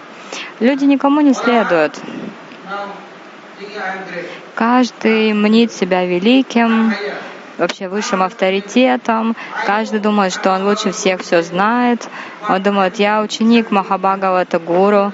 Люди 0.61 0.85
никому 0.85 1.21
не 1.21 1.35
следуют. 1.35 1.99
Каждый 4.55 5.33
мнит 5.33 5.73
себя 5.73 6.05
великим, 6.05 6.95
вообще 7.59 7.89
высшим 7.89 8.23
авторитетом. 8.23 9.37
Каждый 9.67 10.01
думает, 10.01 10.33
что 10.33 10.53
он 10.53 10.65
лучше 10.65 10.93
всех 10.93 11.23
все 11.23 11.43
знает. 11.43 12.09
Он 12.49 12.63
думает, 12.63 12.97
я 12.97 13.21
ученик 13.21 13.71
Махабхагавата 13.71 14.59
Гуру, 14.59 15.13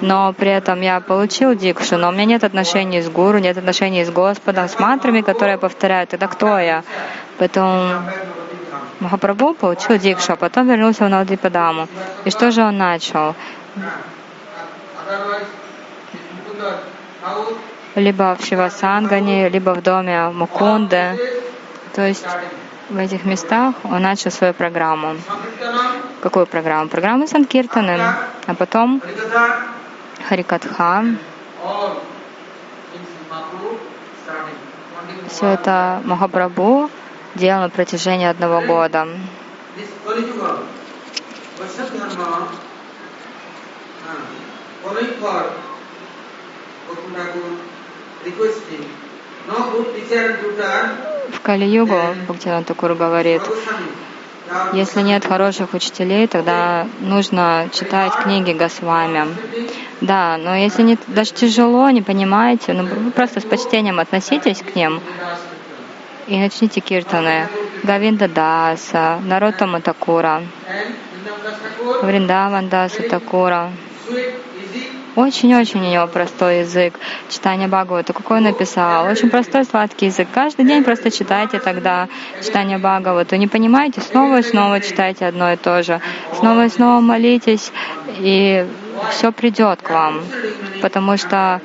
но 0.00 0.32
при 0.32 0.50
этом 0.50 0.80
я 0.82 1.00
получил 1.00 1.54
дикшу, 1.54 1.96
но 1.96 2.08
у 2.08 2.12
меня 2.12 2.24
нет 2.24 2.44
отношений 2.44 3.00
с 3.00 3.08
гуру, 3.08 3.38
нет 3.38 3.56
отношений 3.56 4.04
с 4.04 4.10
Господом, 4.10 4.68
с 4.68 4.78
мантрами, 4.78 5.22
которые 5.22 5.58
повторяют. 5.58 6.10
Тогда 6.10 6.26
кто 6.26 6.58
я? 6.58 6.84
Поэтому 7.38 8.02
Махапрабху 9.00 9.54
получил 9.54 9.98
дикшу, 9.98 10.32
а 10.32 10.36
потом 10.36 10.68
вернулся 10.68 11.04
в 11.04 11.10
Навдипадаму. 11.10 11.88
И 12.24 12.30
что 12.30 12.50
же 12.50 12.62
он 12.62 12.78
начал? 12.78 13.34
Либо 17.94 18.36
в 18.38 18.44
Шивасангане, 18.44 19.48
либо 19.48 19.70
в 19.70 19.82
доме 19.82 20.30
Мукунды. 20.30 21.18
То 21.94 22.06
есть 22.06 22.26
в 22.88 22.96
этих 22.96 23.24
местах 23.24 23.74
он 23.84 24.02
начал 24.02 24.30
свою 24.30 24.54
программу. 24.54 25.16
Какую 26.20 26.46
программу? 26.46 26.88
Программу 26.88 27.26
Санкиртаны, 27.26 27.98
а 28.46 28.54
потом 28.54 29.02
Харикатха. 30.28 31.04
Все 35.28 35.46
это 35.46 36.00
Махапрабху 36.04 36.90
делал 37.36 37.62
на 37.62 37.70
протяжении 37.70 38.26
одного 38.26 38.60
года. 38.60 39.06
В 51.32 51.40
Кали-югу 51.40 52.00
Бхактиван 52.28 52.64
Такур 52.64 52.94
говорит, 52.94 53.42
если 54.72 55.02
нет 55.02 55.24
хороших 55.24 55.74
учителей, 55.74 56.26
тогда 56.26 56.86
нужно 57.00 57.68
читать 57.72 58.12
книги 58.22 58.52
Госвами. 58.52 59.26
Да, 60.00 60.36
но 60.36 60.54
если 60.54 60.82
не, 60.82 60.98
даже 61.06 61.32
тяжело, 61.32 61.90
не 61.90 62.02
понимаете, 62.02 62.72
ну, 62.72 62.84
вы 62.84 63.10
просто 63.10 63.40
с 63.40 63.44
почтением 63.44 63.98
относитесь 63.98 64.58
к 64.58 64.76
ним 64.76 65.00
и 66.26 66.36
начните 66.38 66.80
киртаны. 66.80 67.48
Гавинда 67.84 68.28
Даса, 68.28 69.18
Наротама 69.24 69.80
Такура, 69.80 70.42
Вриндаван 72.02 72.68
Даса 72.68 73.02
Такура. 73.08 73.70
Очень-очень 75.14 75.80
у 75.80 75.90
него 75.90 76.06
простой 76.06 76.58
язык. 76.58 76.98
Читание 77.30 77.68
Бхагавата. 77.68 78.12
Какой 78.12 78.36
он 78.36 78.44
написал? 78.44 79.06
Очень 79.06 79.30
простой, 79.30 79.64
сладкий 79.64 80.06
язык. 80.06 80.28
Каждый 80.30 80.66
день 80.66 80.84
просто 80.84 81.10
читайте 81.10 81.58
тогда 81.58 82.08
читание 82.44 82.76
Бхагавата. 82.76 83.38
Не 83.38 83.48
понимаете? 83.48 84.02
Снова 84.02 84.40
и 84.40 84.42
снова 84.42 84.80
читайте 84.80 85.24
одно 85.24 85.54
и 85.54 85.56
то 85.56 85.82
же. 85.82 86.02
Снова 86.38 86.66
и 86.66 86.68
снова 86.68 87.00
молитесь, 87.00 87.72
и 88.18 88.66
все 89.10 89.32
придет 89.32 89.80
к 89.80 89.88
вам. 89.88 90.20
Потому 90.82 91.16
что 91.16 91.62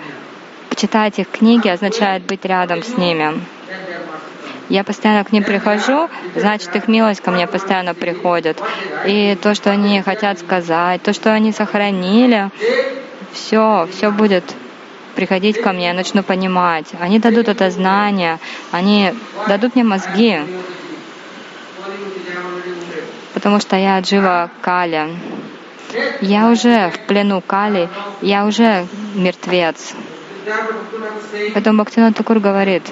читать 0.78 1.20
их 1.20 1.30
книги 1.30 1.68
означает 1.68 2.24
быть 2.24 2.46
рядом 2.46 2.84
с 2.84 2.96
ними. 2.96 3.34
Я 4.72 4.86
постоянно 4.86 5.26
к 5.26 5.34
ним 5.34 5.44
прихожу, 5.44 6.10
значит, 6.34 6.74
их 6.78 6.88
милость 6.88 7.20
ко 7.20 7.30
мне 7.30 7.46
постоянно 7.46 7.94
приходит. 7.94 8.58
И 9.06 9.38
то, 9.42 9.54
что 9.54 9.70
они 9.70 10.02
хотят 10.02 10.40
сказать, 10.40 11.02
то, 11.02 11.12
что 11.12 11.34
они 11.34 11.52
сохранили, 11.52 12.50
все, 13.34 13.90
все 13.92 14.12
будет 14.12 14.46
приходить 15.14 15.62
ко 15.62 15.74
мне, 15.74 15.88
я 15.88 15.94
начну 15.94 16.24
понимать. 16.24 16.86
Они 17.02 17.20
дадут 17.20 17.50
это 17.50 17.70
знание, 17.70 18.40
они 18.72 19.14
дадут 19.50 19.76
мне 19.76 19.84
мозги, 19.84 20.40
потому 23.34 23.60
что 23.60 23.76
я 23.76 24.00
Джива 24.00 24.52
Кали. 24.62 25.18
Я 26.22 26.48
уже 26.48 26.92
в 26.92 27.08
плену 27.08 27.42
Кали, 27.46 27.90
я 28.22 28.46
уже 28.46 28.88
мертвец. 29.16 29.94
Поэтому 31.54 31.84
Бхактинат 31.84 32.16
Такур 32.16 32.40
говорит, 32.40 32.84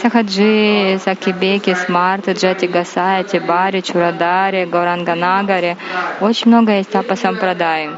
Сахаджи, 0.00 0.98
Сакибеки, 1.04 1.74
Смарты, 1.74 2.32
Джати 2.32 2.66
Гасайти, 2.66 3.38
Бари, 3.38 3.80
Чурадари, 3.80 4.64
Гауранганагари. 4.64 5.76
Очень 6.20 6.48
много 6.48 6.72
есть 6.72 6.90
тапа 6.90 7.16
сампрадай. 7.16 7.90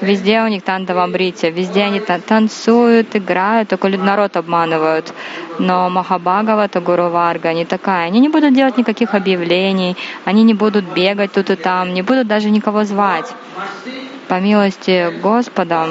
Везде 0.00 0.42
у 0.42 0.46
них 0.46 0.62
тантавамбрити, 0.62 1.46
везде 1.46 1.82
они 1.82 2.00
танцуют, 2.00 3.16
играют, 3.16 3.68
только 3.68 3.88
народ 3.88 4.36
обманывают. 4.36 5.12
Но 5.58 5.90
Махабагавата, 5.90 6.80
Гуру 6.80 7.08
Варга 7.08 7.52
не 7.52 7.64
такая. 7.64 8.06
Они 8.06 8.20
не 8.20 8.28
будут 8.28 8.54
делать 8.54 8.78
никаких 8.78 9.14
объявлений, 9.14 9.96
они 10.24 10.44
не 10.44 10.54
будут 10.54 10.84
бегать 10.84 11.32
тут 11.32 11.50
и 11.50 11.56
там, 11.56 11.94
не 11.94 12.02
будут 12.02 12.28
даже 12.28 12.50
никого 12.50 12.84
звать. 12.84 13.26
По 14.28 14.38
милости 14.40 15.10
Господа, 15.20 15.86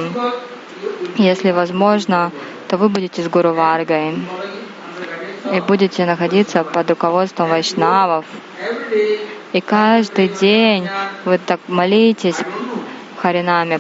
если 1.18 1.52
возможно, 1.52 2.32
то 2.68 2.78
вы 2.78 2.90
будете 2.90 3.24
с 3.24 3.30
Гуру 3.30 3.54
Варгой 3.54 4.16
и 5.54 5.62
будете 5.62 6.06
находиться 6.06 6.64
под 6.64 6.90
руководством 6.90 7.50
вайшнавов. 7.50 8.26
И 9.54 9.62
каждый 9.62 10.28
день 10.28 10.88
вы 11.26 11.38
так 11.38 11.60
молитесь 11.68 12.36
в 12.36 13.22
Харинаме, 13.22 13.80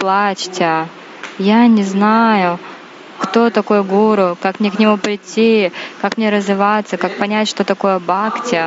плачьте. 0.00 0.88
Я 1.38 1.66
не 1.66 1.84
знаю, 1.84 2.58
кто 3.18 3.50
такой 3.50 3.82
гуру, 3.82 4.36
как 4.40 4.60
мне 4.60 4.70
к 4.70 4.78
нему 4.78 4.98
прийти, 4.98 5.72
как 6.00 6.16
мне 6.16 6.30
развиваться, 6.30 6.96
как 6.96 7.16
понять, 7.16 7.48
что 7.48 7.64
такое 7.64 7.98
бхакти. 7.98 8.64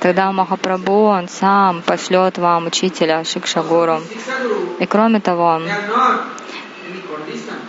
Тогда 0.00 0.30
Махапрабху, 0.32 1.06
он 1.06 1.28
сам 1.28 1.82
пошлет 1.82 2.38
вам 2.38 2.66
учителя 2.66 3.24
Шикшагуру. 3.24 4.00
И 4.78 4.86
кроме 4.86 5.20
того, 5.20 5.60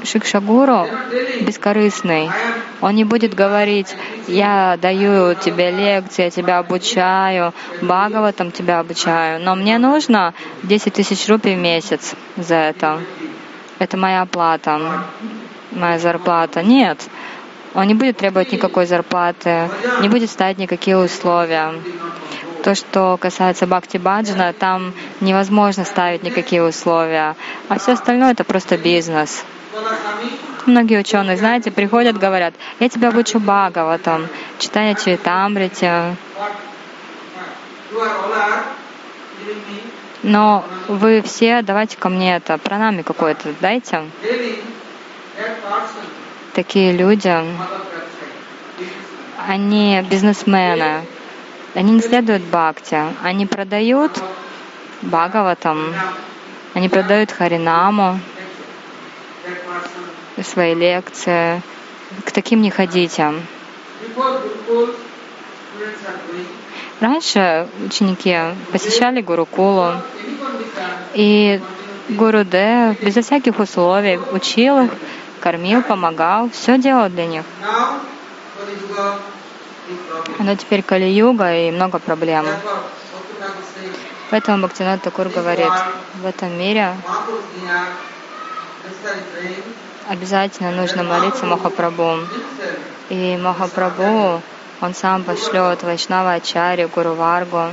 Шикшагуру 0.03 0.87
бескорыстный. 1.41 2.29
Он 2.81 2.95
не 2.95 3.03
будет 3.03 3.33
говорить, 3.33 3.95
я 4.27 4.77
даю 4.81 5.35
тебе 5.35 5.71
лекции, 5.71 6.23
я 6.23 6.29
тебя 6.29 6.59
обучаю, 6.59 7.53
Бхагаватам 7.81 8.51
тебя 8.51 8.79
обучаю, 8.79 9.41
но 9.41 9.55
мне 9.55 9.77
нужно 9.77 10.33
10 10.63 10.93
тысяч 10.93 11.27
рупий 11.27 11.55
в 11.55 11.59
месяц 11.59 12.15
за 12.37 12.55
это. 12.55 12.99
Это 13.79 13.97
моя 13.97 14.21
оплата, 14.21 14.79
моя 15.71 15.99
зарплата. 15.99 16.63
Нет, 16.63 17.09
он 17.73 17.87
не 17.87 17.93
будет 17.93 18.17
требовать 18.17 18.51
никакой 18.51 18.85
зарплаты, 18.85 19.69
не 20.01 20.09
будет 20.09 20.29
ставить 20.29 20.57
никакие 20.57 20.97
условия. 20.97 21.73
То, 22.63 22.75
что 22.75 23.17
касается 23.17 23.67
Бхакти 23.67 23.97
Баджана, 23.97 24.53
там 24.53 24.93
невозможно 25.21 25.85
ставить 25.85 26.23
никакие 26.23 26.61
условия, 26.63 27.35
а 27.69 27.79
все 27.79 27.93
остальное 27.93 28.31
это 28.31 28.43
просто 28.43 28.77
бизнес. 28.77 29.43
Многие 30.65 30.99
ученые, 30.99 31.37
знаете, 31.37 31.71
приходят, 31.71 32.17
говорят, 32.17 32.53
я 32.79 32.89
тебя 32.89 33.09
обучу 33.09 33.39
Бхагаватам, 33.39 34.27
читая 34.57 34.93
Чайтамрити. 34.95 36.15
Но 40.21 40.65
вы 40.87 41.21
все, 41.21 41.61
давайте 41.61 41.97
ко 41.97 42.09
мне 42.09 42.35
это, 42.35 42.57
пранами 42.57 43.03
какое-то 43.03 43.53
дайте. 43.61 44.03
Такие 46.53 46.91
люди, 46.91 47.33
они 49.47 50.01
бизнесмены, 50.09 51.05
они 51.75 51.91
не 51.93 52.01
следуют 52.01 52.43
бхакти, 52.43 52.99
они 53.23 53.45
продают 53.45 54.11
Бхагаватам, 55.01 55.93
они 56.73 56.89
продают 56.89 57.31
Харинаму, 57.31 58.19
свои 60.43 60.73
лекции. 60.73 61.61
К 62.25 62.31
таким 62.31 62.61
не 62.61 62.71
ходите. 62.71 63.33
Раньше 66.99 67.67
ученики 67.85 68.37
посещали 68.71 69.21
Гурукулу, 69.21 69.93
и 71.13 71.61
Гуру 72.09 72.43
Де 72.43 72.97
безо 73.01 73.21
всяких 73.21 73.59
условий 73.59 74.19
учил 74.31 74.79
их, 74.85 74.91
кормил, 75.39 75.81
помогал, 75.81 76.49
все 76.49 76.77
делал 76.77 77.09
для 77.09 77.25
них. 77.27 77.43
Но 80.39 80.55
теперь 80.55 80.83
Кали-юга 80.83 81.53
и 81.53 81.71
много 81.71 81.99
проблем. 81.99 82.45
Поэтому 84.29 84.65
Бхактинат 84.65 85.01
Такур 85.01 85.29
говорит, 85.29 85.71
в 86.15 86.25
этом 86.25 86.57
мире 86.57 86.95
обязательно 90.07 90.71
нужно 90.71 91.03
молиться 91.03 91.45
Махапрабху. 91.45 92.19
И 93.09 93.37
Махапрабху, 93.37 94.41
он 94.81 94.93
сам 94.93 95.23
пошлет 95.23 95.83
Вайшнава 95.83 96.33
Ачари, 96.33 96.85
Гуру 96.85 97.13
Варгу. 97.13 97.69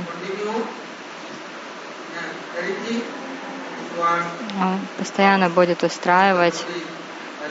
Он 4.59 4.79
постоянно 4.97 5.49
будет 5.49 5.83
устраивать 5.83 6.65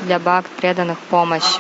для 0.03 0.19
бхакт 0.19 0.51
преданных 0.51 0.99
помощь. 0.99 1.59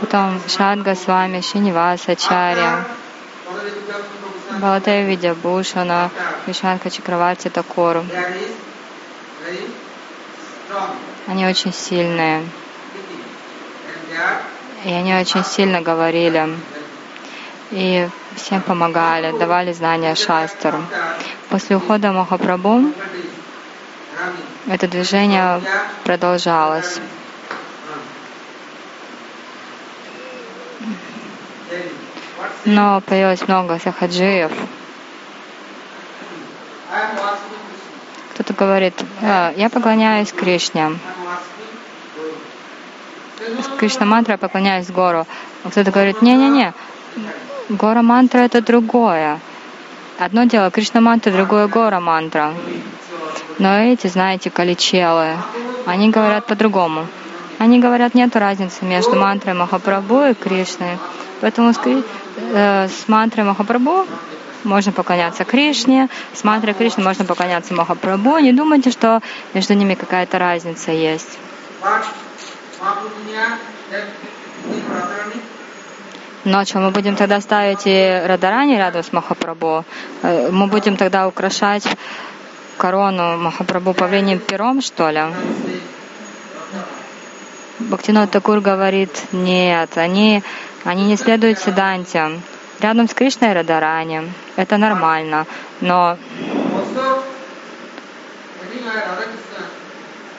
Потом 0.00 0.40
Шадга 0.48 0.94
с 0.94 1.06
вами, 1.06 1.40
Шинивас 1.40 2.08
Ачарья, 2.08 2.84
Баладея 4.60 5.06
Видябушана, 5.06 6.10
Вишанка 6.46 6.90
Чакраварти 6.90 7.48
Такору. 7.48 8.04
Они 11.26 11.46
очень 11.46 11.72
сильные. 11.72 12.44
И 14.84 14.92
они 14.92 15.14
очень 15.14 15.44
сильно 15.44 15.80
говорили. 15.80 16.48
И 17.70 18.08
всем 18.36 18.62
помогали, 18.62 19.36
давали 19.36 19.72
знания 19.72 20.14
шастру. 20.14 20.78
После 21.48 21.76
ухода 21.76 22.12
Махапрабху 22.12 22.92
это 24.68 24.88
движение 24.88 25.60
продолжалось. 26.04 27.00
Но 32.66 33.00
появилось 33.00 33.46
много 33.48 33.78
сахаджиев. 33.78 34.52
Кто-то 38.34 38.52
говорит, 38.52 38.94
«А, 39.22 39.52
я 39.56 39.70
поклоняюсь 39.70 40.32
Кришне. 40.32 40.98
Кришна 43.78 44.04
мантра, 44.04 44.32
я 44.32 44.38
поклоняюсь 44.38 44.90
Гору. 44.90 45.26
А 45.64 45.70
кто-то 45.70 45.90
говорит, 45.90 46.20
не-не-не, 46.22 46.74
Гора 47.68 48.02
мантра 48.02 48.40
это 48.40 48.60
другое. 48.60 49.40
Одно 50.18 50.44
дело 50.44 50.70
Кришна 50.70 51.00
мантра, 51.00 51.32
другое 51.32 51.68
Гора 51.68 52.00
мантра. 52.00 52.52
Но 53.58 53.78
эти, 53.78 54.06
знаете, 54.08 54.50
каличелы, 54.50 55.36
они 55.86 56.10
говорят 56.10 56.46
по-другому. 56.46 57.06
Они 57.58 57.80
говорят, 57.80 58.14
нет 58.14 58.36
разницы 58.36 58.84
между 58.84 59.16
мантрой 59.16 59.54
Махапрабху 59.54 60.24
и 60.24 60.34
Кришной. 60.34 60.98
Поэтому 61.40 61.72
с, 61.72 61.80
э, 62.36 62.88
с 62.88 63.08
мантрой 63.08 63.44
Махапрабху 63.46 64.06
можно 64.64 64.92
поклоняться 64.92 65.44
Кришне, 65.44 66.08
с 66.34 66.44
мантрой 66.44 66.74
Кришны 66.74 67.02
можно 67.02 67.24
поклоняться 67.24 67.72
Махапрабху. 67.74 68.38
Не 68.38 68.52
думайте, 68.52 68.90
что 68.90 69.20
между 69.54 69.74
ними 69.74 69.94
какая-то 69.94 70.38
разница 70.38 70.92
есть. 70.92 71.38
Но 76.44 76.64
что, 76.64 76.78
мы 76.78 76.90
будем 76.90 77.16
тогда 77.16 77.40
ставить 77.40 77.82
и 77.86 78.22
Радарани 78.24 78.76
рядом 78.76 79.02
с 79.02 79.12
Махапрабху? 79.12 79.84
Э, 80.22 80.50
мы 80.50 80.66
будем 80.66 80.96
тогда 80.96 81.26
украшать 81.26 81.88
корону 82.76 83.38
Махапрабху 83.38 83.94
павлением 83.94 84.40
пером, 84.40 84.82
что 84.82 85.10
ли? 85.10 85.22
Бхактинот 87.78 88.30
Такур 88.30 88.60
говорит, 88.60 89.10
нет, 89.32 89.98
они, 89.98 90.42
они 90.84 91.04
не 91.04 91.16
следуют 91.16 91.58
Сиданте. 91.58 92.40
Рядом 92.80 93.08
с 93.08 93.14
Кришной 93.14 93.52
Радарани. 93.52 94.32
Это 94.56 94.78
нормально. 94.78 95.46
Но 95.80 96.16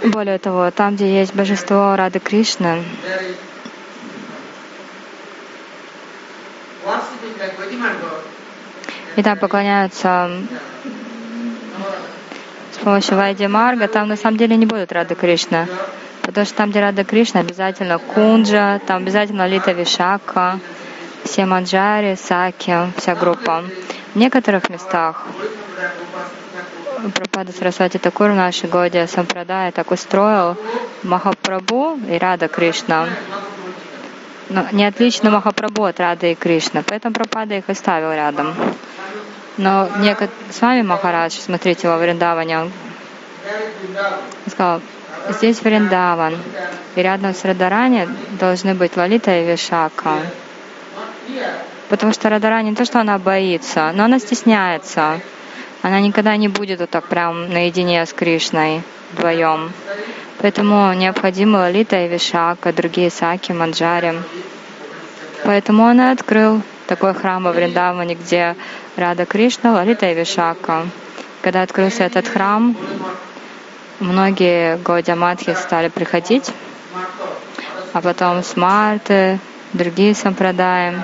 более 0.03 0.37
того, 0.39 0.71
там, 0.71 0.95
где 0.95 1.19
есть 1.19 1.33
божество 1.35 1.95
Рады 1.95 2.19
Кришны, 2.19 2.83
и 9.15 9.23
там 9.23 9.37
поклоняются 9.37 10.29
с 12.71 12.77
помощью 12.77 13.17
Вайди 13.17 13.47
Марга, 13.47 13.87
там 13.87 14.07
на 14.07 14.15
самом 14.15 14.37
деле 14.37 14.55
не 14.55 14.65
будут 14.65 14.91
Рады 14.91 15.15
Кришна. 15.15 15.67
Потому 16.27 16.45
что 16.45 16.55
там, 16.55 16.71
где 16.71 16.81
Рада 16.81 17.05
Кришна, 17.05 17.39
обязательно 17.39 17.99
Кунджа, 17.99 18.79
там 18.85 18.97
обязательно 18.97 19.47
Лита 19.47 19.71
Вишака, 19.71 20.59
все 21.23 21.45
Манджари, 21.45 22.15
Саки, 22.15 22.91
вся 22.97 23.15
группа. 23.15 23.63
В 24.13 24.17
некоторых 24.17 24.69
местах 24.69 25.25
Пропада 27.15 27.53
Сарасвати 27.53 27.97
Такур 27.97 28.31
в 28.31 28.35
нашей 28.35 28.67
Годе 28.67 29.07
Сампрадай 29.07 29.71
так 29.71 29.89
устроил 29.89 30.57
Махапрабху 31.03 31.97
и 32.09 32.17
Рада 32.17 32.49
Кришна. 32.49 33.07
Но 34.49 34.65
не 34.73 34.85
отлично 34.85 35.31
Махапрабху 35.31 35.85
от 35.85 35.97
Рады 36.01 36.33
и 36.33 36.35
Кришны, 36.35 36.83
поэтому 36.85 37.13
Пропада 37.15 37.55
их 37.55 37.69
оставил 37.69 38.11
рядом. 38.11 38.53
Но 39.55 39.87
некот... 39.99 40.29
с 40.51 40.61
вами 40.61 40.81
Махарадж, 40.81 41.39
смотрите, 41.39 41.87
во 41.87 41.97
Вриндаване, 41.97 42.59
он 42.59 42.71
сказал, 44.49 44.81
здесь 45.29 45.61
Вриндаван, 45.61 46.35
и 46.95 47.01
рядом 47.01 47.33
с 47.33 47.43
Радарани 47.45 48.07
должны 48.39 48.73
быть 48.73 48.97
Лалита 48.97 49.39
и 49.39 49.45
Вишака. 49.45 50.19
Потому 51.89 52.13
что 52.13 52.29
Радарани 52.29 52.69
не 52.69 52.75
то, 52.75 52.85
что 52.85 52.99
она 52.99 53.17
боится, 53.17 53.91
но 53.93 54.05
она 54.05 54.19
стесняется. 54.19 55.19
Она 55.81 55.99
никогда 55.99 56.35
не 56.35 56.47
будет 56.47 56.79
вот 56.79 56.89
так 56.89 57.05
прям 57.05 57.49
наедине 57.49 58.05
с 58.05 58.13
Кришной 58.13 58.81
вдвоем. 59.13 59.71
Поэтому 60.39 60.93
необходимо 60.93 61.57
Лалита 61.57 62.03
и 62.03 62.07
Вишака, 62.07 62.73
другие 62.73 63.09
Саки, 63.09 63.51
Манджари. 63.51 64.13
Поэтому 65.43 65.83
он 65.83 66.01
и 66.01 66.11
открыл 66.11 66.61
такой 66.87 67.13
храм 67.13 67.43
во 67.43 67.51
Вриндаване, 67.51 68.15
где 68.15 68.55
Рада 68.95 69.25
Кришна, 69.25 69.73
Лалита 69.73 70.11
и 70.11 70.15
Вишака. 70.15 70.87
Когда 71.41 71.61
открылся 71.61 72.03
этот 72.03 72.27
храм, 72.27 72.75
многие 73.99 74.77
Годя 74.77 75.15
Матхи 75.15 75.53
стали 75.53 75.89
приходить, 75.89 76.51
а 77.93 78.01
потом 78.01 78.43
смарты, 78.43 79.39
другие 79.73 80.13
сампрадаи. 80.13 80.95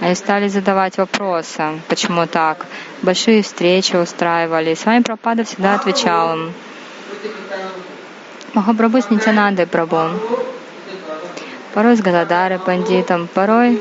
Они 0.00 0.14
стали 0.14 0.48
задавать 0.48 0.96
вопросы, 0.98 1.80
почему 1.88 2.26
так. 2.26 2.66
Большие 3.02 3.42
встречи 3.42 3.94
устраивали. 3.94 4.74
С 4.74 4.84
вами 4.84 5.02
Пропада 5.02 5.44
всегда 5.44 5.74
отвечал 5.74 6.34
им. 6.34 6.54
Махапрабху 8.54 9.00
с 9.00 9.10
Нитянандой 9.10 9.66
Прабhu. 9.66 10.10
Порой 11.72 11.96
с 11.96 12.00
Гададарой 12.02 12.58
Пандитом, 12.58 13.28
порой 13.28 13.80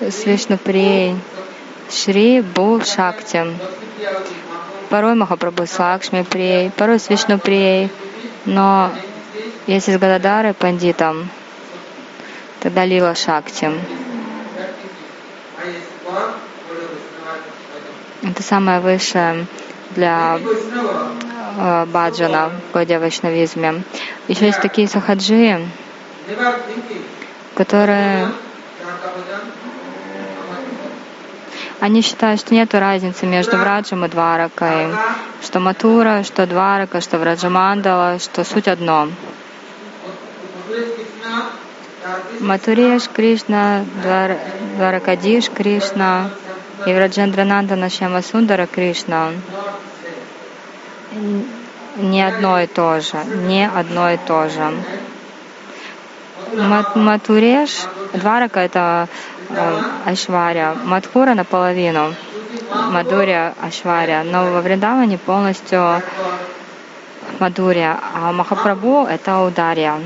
с 0.00 0.24
Вишнуприей, 0.26 1.16
Шри 1.90 2.40
Бу 2.40 2.80
Шакти. 2.84 3.46
Порой 4.94 5.16
Махапрабху 5.16 5.66
с 5.66 5.76
Лакшми 5.76 6.22
Прией, 6.22 6.70
порой 6.70 7.00
с 7.00 7.10
Вишнуприей. 7.10 7.90
Но 8.44 8.92
если 9.66 9.90
с 9.90 9.98
Гададарой 9.98 10.54
Пандитом, 10.54 11.28
тогда 12.60 12.84
Лила 12.84 13.16
Шакти. 13.16 13.72
Это 18.22 18.42
самое 18.44 18.78
высшее 18.78 19.46
для 19.96 20.38
э, 21.58 21.86
баджана 21.86 22.52
в 22.70 22.72
Годе 22.72 23.00
Вайшнавизме. 23.00 23.82
Еще 24.28 24.46
есть 24.46 24.60
такие 24.60 24.86
сахаджи, 24.86 25.58
которые 27.56 28.28
они 31.80 32.02
считают, 32.02 32.40
что 32.40 32.54
нет 32.54 32.74
разницы 32.74 33.26
между 33.26 33.56
Враджем 33.56 34.04
и 34.04 34.08
Дваракой, 34.08 34.88
что 35.42 35.60
Матура, 35.60 36.22
что 36.24 36.46
Дварака, 36.46 37.00
что 37.00 37.18
Враджамандала, 37.18 38.18
что 38.18 38.44
суть 38.44 38.68
одно. 38.68 39.08
Матуреш 42.40 43.08
Кришна, 43.08 43.84
Двар, 44.02 44.36
Дваракадиш 44.76 45.50
Кришна 45.50 46.30
и 46.86 46.92
Враджендрананда 46.92 47.76
Нашьяма 47.76 48.22
Сундара 48.22 48.66
Кришна 48.66 49.30
не 51.96 52.26
одно 52.26 52.60
и 52.60 52.66
то 52.66 53.00
же, 53.00 53.16
не 53.46 53.66
одно 53.66 54.10
и 54.10 54.16
то 54.16 54.48
же. 54.48 54.72
Мат, 56.56 56.96
матуреш, 56.96 57.86
Дварака 58.12 58.60
это 58.60 59.08
Ашваря, 60.06 60.74
Матхура 60.84 61.34
наполовину, 61.34 62.14
Мадуря 62.90 63.54
Ашваря, 63.60 64.24
но 64.24 64.52
во 64.52 64.60
Вриндаване 64.60 65.18
полностью 65.18 66.02
Мадуря, 67.38 67.98
а 68.14 68.32
Махапрабху 68.32 69.06
это 69.06 69.40
Ударья. 69.40 70.00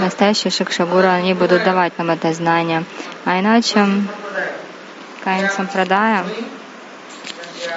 Настоящие 0.00 0.50
Шикшагуру, 0.50 1.08
они 1.08 1.34
будут 1.34 1.64
давать 1.64 1.96
нам 1.98 2.10
это 2.10 2.32
знание. 2.32 2.84
А 3.24 3.38
иначе 3.38 3.86
Каин 5.24 5.48
Сампрадая, 5.50 6.24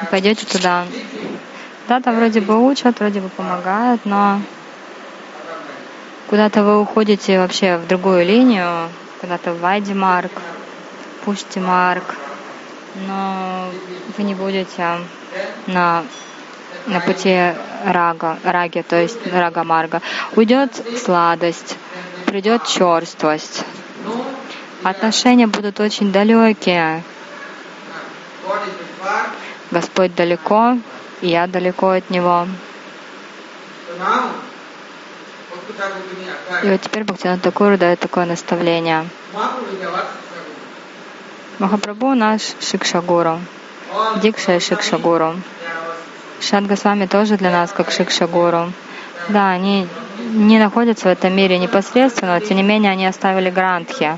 пойдете 0.10 0.46
туда. 0.46 0.86
Да, 1.88 2.00
там 2.00 2.16
вроде 2.16 2.40
бы 2.42 2.58
учат, 2.58 3.00
вроде 3.00 3.20
бы 3.20 3.30
помогают, 3.30 4.06
но 4.06 4.40
куда-то 6.28 6.64
вы 6.64 6.80
уходите 6.80 7.40
вообще 7.40 7.78
в 7.78 7.88
другую 7.88 8.26
линию, 8.26 8.90
куда-то 9.20 9.52
в 9.52 9.60
Вайди 9.60 9.94
Марк, 9.94 10.32
Пушти 11.26 11.60
Марк, 11.60 12.16
но 13.08 13.66
вы 14.18 14.24
не 14.24 14.36
будете 14.36 14.98
на, 15.68 16.04
на 16.88 17.00
пути 17.00 17.54
рага, 17.86 18.38
раги, 18.44 18.84
то 18.88 18.96
есть 19.02 19.20
рага 19.28 19.64
марга. 19.64 20.02
Уйдет 20.36 20.72
сладость, 21.04 21.78
придет 22.26 22.66
черствость. 22.66 23.64
Отношения 24.84 25.48
будут 25.48 25.80
очень 25.80 26.12
далекие. 26.12 27.04
Господь 29.70 30.16
далеко, 30.16 30.78
и 31.22 31.30
я 31.30 31.48
далеко 31.48 31.90
от 31.90 32.10
Него. 32.10 32.48
И 36.64 36.70
вот 36.70 36.82
теперь 36.82 37.04
Бхактина 37.04 37.40
Такуру 37.40 37.78
дает 37.78 38.00
такое 38.00 38.26
наставление. 38.26 39.08
Махапрабху 41.60 42.16
наш 42.16 42.42
Шикшагуру, 42.60 43.40
Дикша 44.22 44.56
и 44.56 44.60
Шикшагуру. 44.60 45.36
Шадга 46.42 46.76
с 46.76 46.84
вами 46.84 47.06
тоже 47.06 47.38
для 47.38 47.52
нас 47.52 47.72
как 47.72 47.92
Шикшагуру. 47.92 48.74
Да, 49.30 49.52
они 49.52 49.88
не 50.34 50.58
находятся 50.60 51.08
в 51.08 51.12
этом 51.12 51.36
мире 51.36 51.60
непосредственно, 51.60 52.34
но 52.34 52.40
тем 52.40 52.58
не 52.58 52.64
менее 52.64 52.92
они 52.92 53.06
оставили 53.06 53.50
грантхи. 53.52 54.18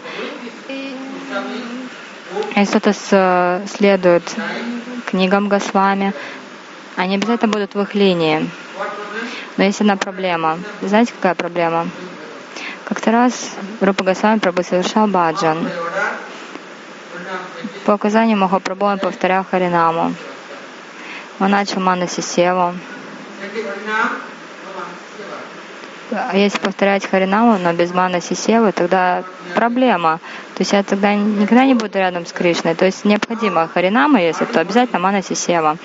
Если 2.55 2.79
кто-то 2.79 3.61
следует 3.67 4.23
книгам 5.05 5.49
Госвами, 5.49 6.13
они 6.95 7.15
обязательно 7.15 7.51
будут 7.51 7.75
в 7.75 7.81
их 7.81 7.93
линии. 7.93 8.49
Но 9.57 9.65
есть 9.65 9.81
одна 9.81 9.97
проблема. 9.97 10.57
Знаете, 10.81 11.11
какая 11.13 11.35
проблема? 11.35 11.87
Как-то 12.85 13.11
раз 13.11 13.51
Рупа 13.81 14.03
Госвами 14.03 14.39
Прабhu 14.39 14.63
совершал 14.63 15.07
баджан. 15.07 15.69
По 17.85 17.93
указанию 17.93 18.37
Махапрабху 18.37 18.85
он 18.85 18.99
повторял 18.99 19.45
Харинаму. 19.49 20.13
Он 21.39 21.51
начал 21.51 21.81
Манаси 21.81 22.21
Севу. 22.21 22.73
А 26.11 26.37
если 26.37 26.59
повторять 26.59 27.09
Харинаму, 27.09 27.57
но 27.57 27.73
без 27.73 27.91
Манаси 27.91 28.35
Севы, 28.35 28.71
тогда 28.71 29.23
проблема. 29.55 30.19
То 30.55 30.61
есть 30.61 30.73
я 30.73 30.83
тогда 30.83 31.15
никогда 31.15 31.65
не 31.65 31.73
буду 31.73 31.97
рядом 31.97 32.25
с 32.25 32.31
Кришной. 32.31 32.75
То 32.75 32.85
есть 32.85 33.03
необходимо 33.03 33.67
Харинама, 33.67 34.21
если 34.21 34.45
то 34.45 34.59
обязательно 34.59 34.99
Манаси 34.99 35.33
Сева. 35.33 35.77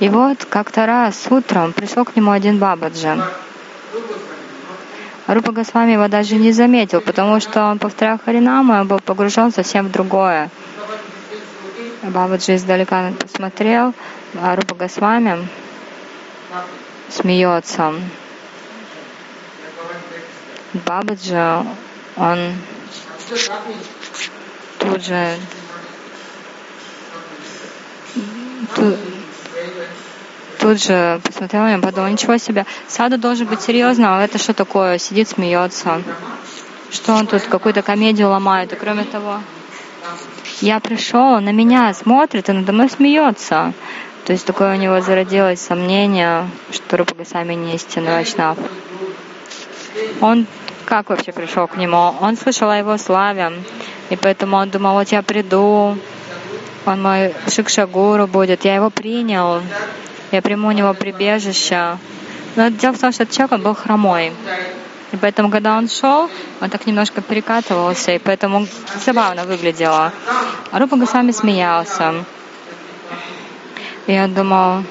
И 0.00 0.08
вот 0.08 0.44
как-то 0.44 0.86
раз 0.86 1.26
утром 1.30 1.72
пришел 1.72 2.04
к 2.04 2.14
нему 2.14 2.30
один 2.30 2.58
Бабаджи. 2.58 3.20
Рупа 5.26 5.52
Госвами 5.52 5.92
его 5.92 6.08
даже 6.08 6.36
не 6.36 6.52
заметил, 6.52 7.00
потому 7.00 7.40
что 7.40 7.64
он 7.64 7.78
повторял 7.78 8.18
Харинаму, 8.24 8.74
он 8.74 8.86
был 8.86 8.98
погружен 9.00 9.52
совсем 9.52 9.86
в 9.86 9.90
другое. 9.90 10.50
Бабаджи 12.02 12.54
издалека 12.54 13.12
посмотрел, 13.20 13.92
а 14.34 14.56
Рупа 14.56 14.74
Госвами 14.74 15.48
смеется. 17.08 17.94
Бабаджи, 20.86 21.64
он 22.16 22.52
тут 24.78 25.04
же 25.04 25.36
тут, 28.74 28.98
тут 30.58 30.82
же 30.82 31.20
посмотрел 31.24 31.62
на 31.62 31.68
меня, 31.68 31.82
подумал, 31.82 32.10
ничего 32.10 32.36
себе, 32.36 32.66
Саду 32.86 33.18
должен 33.18 33.46
быть 33.46 33.62
серьезным, 33.62 34.10
а 34.10 34.22
это 34.22 34.38
что 34.38 34.52
такое? 34.52 34.98
Сидит, 34.98 35.28
смеется. 35.28 36.02
Что 36.90 37.14
он 37.14 37.26
тут 37.26 37.42
какую-то 37.42 37.82
комедию 37.82 38.28
ломает? 38.28 38.72
И 38.72 38.76
кроме 38.76 39.04
того, 39.04 39.40
я 40.60 40.80
пришел, 40.80 41.40
на 41.40 41.52
меня 41.52 41.92
смотрит 41.94 42.48
и 42.48 42.52
надо 42.52 42.72
мной 42.72 42.88
смеется. 42.90 43.72
То 44.26 44.32
есть 44.32 44.46
такое 44.46 44.74
у 44.74 44.78
него 44.78 45.00
зародилось 45.00 45.60
сомнение, 45.60 46.48
что 46.70 46.96
Рупа 46.96 47.14
Госвами 47.14 47.54
не 47.54 47.74
истинный 47.74 48.12
вайшнав. 48.12 48.58
Он 50.20 50.46
как 50.84 51.10
вообще 51.10 51.32
пришел 51.32 51.66
к 51.66 51.76
нему? 51.76 52.14
Он 52.20 52.36
слышал 52.36 52.70
о 52.70 52.76
его 52.78 52.96
славе, 52.96 53.52
и 54.08 54.16
поэтому 54.16 54.56
он 54.56 54.70
думал, 54.70 54.94
вот 54.94 55.08
я 55.08 55.22
приду, 55.22 55.98
он 56.86 57.02
мой 57.02 57.34
Шикшагуру 57.46 58.26
будет, 58.26 58.64
я 58.64 58.74
его 58.74 58.88
принял, 58.88 59.60
я 60.32 60.40
приму 60.40 60.68
у 60.68 60.72
него 60.72 60.94
прибежище. 60.94 61.98
Но 62.56 62.70
дело 62.70 62.94
в 62.94 62.98
том, 62.98 63.12
что 63.12 63.24
этот 63.24 63.34
человек 63.34 63.52
он 63.52 63.62
был 63.62 63.74
хромой. 63.74 64.32
И 65.12 65.16
поэтому, 65.16 65.50
когда 65.50 65.76
он 65.76 65.88
шел, 65.88 66.30
он 66.60 66.70
так 66.70 66.86
немножко 66.86 67.20
перекатывался, 67.20 68.12
и 68.12 68.18
поэтому 68.18 68.66
забавно 69.04 69.44
выглядело. 69.44 70.12
А 70.70 70.78
Рупа 70.78 70.96
Госвами 70.96 71.32
смеялся. 71.32 72.24
Я 74.08 74.26
думал, 74.26 74.84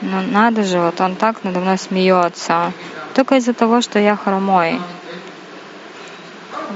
ну 0.00 0.20
надо 0.20 0.64
же, 0.64 0.80
вот 0.80 1.00
он 1.00 1.14
так 1.14 1.44
надо 1.44 1.60
мной 1.60 1.78
смеется. 1.78 2.72
Только 3.14 3.36
из-за 3.36 3.54
того, 3.54 3.80
что 3.80 4.00
я 4.00 4.16
хромой. 4.16 4.80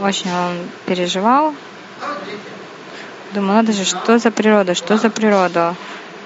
Очень 0.00 0.30
он 0.32 0.58
переживал. 0.86 1.52
Думаю, 3.32 3.54
надо 3.54 3.72
же, 3.72 3.84
что 3.84 4.20
за 4.20 4.30
природа, 4.30 4.76
что 4.76 4.96
за 4.96 5.10
природа 5.10 5.74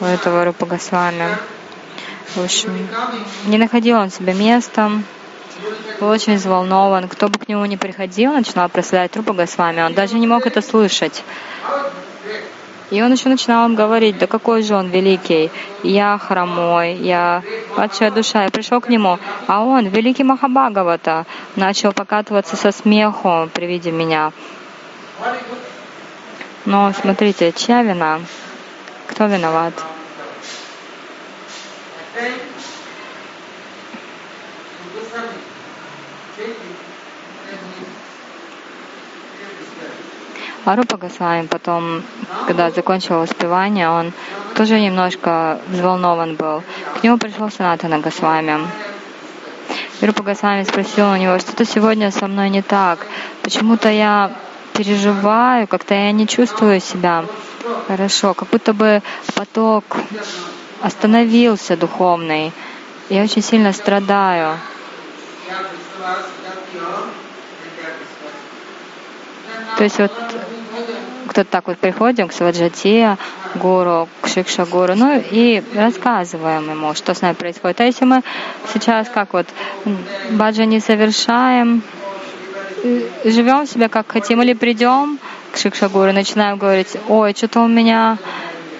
у 0.00 0.04
этого 0.04 0.44
Рупа 0.44 0.66
Госвами. 0.66 1.38
В 2.34 2.44
общем, 2.44 2.86
не 3.46 3.56
находил 3.56 3.96
он 3.96 4.10
себе 4.10 4.34
места, 4.34 4.90
был 6.00 6.08
очень 6.08 6.34
взволнован. 6.34 7.08
Кто 7.08 7.28
бы 7.28 7.38
к 7.38 7.48
нему 7.48 7.64
ни 7.64 7.76
приходил, 7.76 8.34
начинал 8.34 8.68
прославлять 8.68 9.16
Рупа 9.16 9.32
Госвами, 9.32 9.80
он 9.80 9.94
даже 9.94 10.18
не 10.18 10.26
мог 10.26 10.46
это 10.46 10.60
слышать. 10.60 11.24
И 12.94 13.02
он 13.02 13.10
еще 13.10 13.28
начинал 13.28 13.68
им 13.68 13.74
говорить, 13.74 14.18
да 14.18 14.28
какой 14.28 14.62
же 14.62 14.76
он 14.76 14.86
великий, 14.86 15.50
я 15.82 16.16
хромой, 16.16 16.94
я 16.94 17.42
падшая 17.74 18.12
душа. 18.12 18.44
Я 18.44 18.50
пришел 18.50 18.80
к 18.80 18.88
нему, 18.88 19.18
а 19.48 19.64
он, 19.64 19.88
великий 19.88 20.22
Махабхагавата, 20.22 21.26
начал 21.56 21.92
покатываться 21.92 22.54
со 22.54 22.70
смеху 22.70 23.50
при 23.52 23.66
виде 23.66 23.90
меня. 23.90 24.30
Но 26.64 26.92
смотрите, 26.92 27.50
чья 27.50 27.82
вина? 27.82 28.20
Кто 29.08 29.26
виноват? 29.26 29.74
А 40.66 40.76
Рупа 40.76 40.96
Госвами 40.96 41.46
потом, 41.46 42.02
когда 42.46 42.70
закончил 42.70 43.18
воспевание, 43.18 43.90
он 43.90 44.12
тоже 44.54 44.80
немножко 44.80 45.60
взволнован 45.68 46.36
был. 46.36 46.62
К 46.98 47.04
нему 47.04 47.18
пришел 47.18 47.50
Санатана 47.50 47.98
Госвами. 47.98 48.58
Рупа 50.00 50.22
Госвами 50.22 50.64
спросил 50.64 51.10
у 51.10 51.16
него, 51.16 51.38
что-то 51.38 51.66
сегодня 51.66 52.10
со 52.10 52.26
мной 52.28 52.48
не 52.48 52.62
так. 52.62 53.06
Почему-то 53.42 53.90
я 53.90 54.32
переживаю, 54.72 55.66
как-то 55.66 55.92
я 55.94 56.12
не 56.12 56.26
чувствую 56.26 56.80
себя 56.80 57.26
хорошо, 57.86 58.32
как 58.32 58.48
будто 58.48 58.72
бы 58.72 59.02
поток 59.34 59.84
остановился 60.80 61.76
духовный. 61.76 62.52
Я 63.10 63.22
очень 63.22 63.42
сильно 63.42 63.74
страдаю. 63.74 64.58
То 69.76 69.84
есть 69.84 69.98
вот 69.98 70.12
кто-то 71.28 71.50
так 71.50 71.66
вот 71.66 71.78
приходим 71.78 72.28
к 72.28 72.32
Сваджате, 72.32 73.16
гуру, 73.54 74.08
к 74.20 74.28
Шикша 74.28 74.64
гуру, 74.64 74.94
ну 74.94 75.22
и 75.30 75.62
рассказываем 75.74 76.70
ему, 76.70 76.94
что 76.94 77.14
с 77.14 77.22
нами 77.22 77.34
происходит. 77.34 77.80
А 77.80 77.84
если 77.84 78.04
мы 78.04 78.22
сейчас 78.72 79.08
как 79.08 79.32
вот 79.32 79.46
баджа 80.30 80.64
не 80.64 80.80
совершаем, 80.80 81.82
живем 83.24 83.66
себя 83.66 83.88
как 83.88 84.10
хотим, 84.10 84.42
или 84.42 84.52
придем 84.52 85.18
к 85.52 85.56
Шикшагуру, 85.56 86.12
начинаем 86.12 86.58
говорить, 86.58 86.96
ой, 87.08 87.32
что-то 87.34 87.60
у 87.60 87.68
меня, 87.68 88.18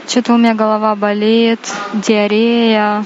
что-то 0.07 0.35
у 0.35 0.37
меня 0.37 0.55
голова 0.55 0.95
болит, 0.95 1.61
диарея, 1.95 3.05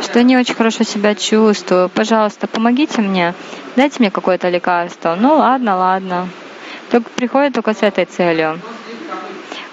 что 0.00 0.22
не 0.22 0.36
очень 0.36 0.54
хорошо 0.54 0.84
себя 0.84 1.14
чувствую. 1.14 1.88
Пожалуйста, 1.88 2.46
помогите 2.46 3.00
мне, 3.00 3.34
дайте 3.76 3.96
мне 4.00 4.10
какое-то 4.10 4.48
лекарство. 4.48 5.16
Ну 5.18 5.36
ладно, 5.36 5.76
ладно. 5.76 6.28
Только 6.92 7.08
приходит 7.08 7.54
только 7.54 7.72
с 7.72 7.82
этой 7.82 8.04
целью. 8.04 8.60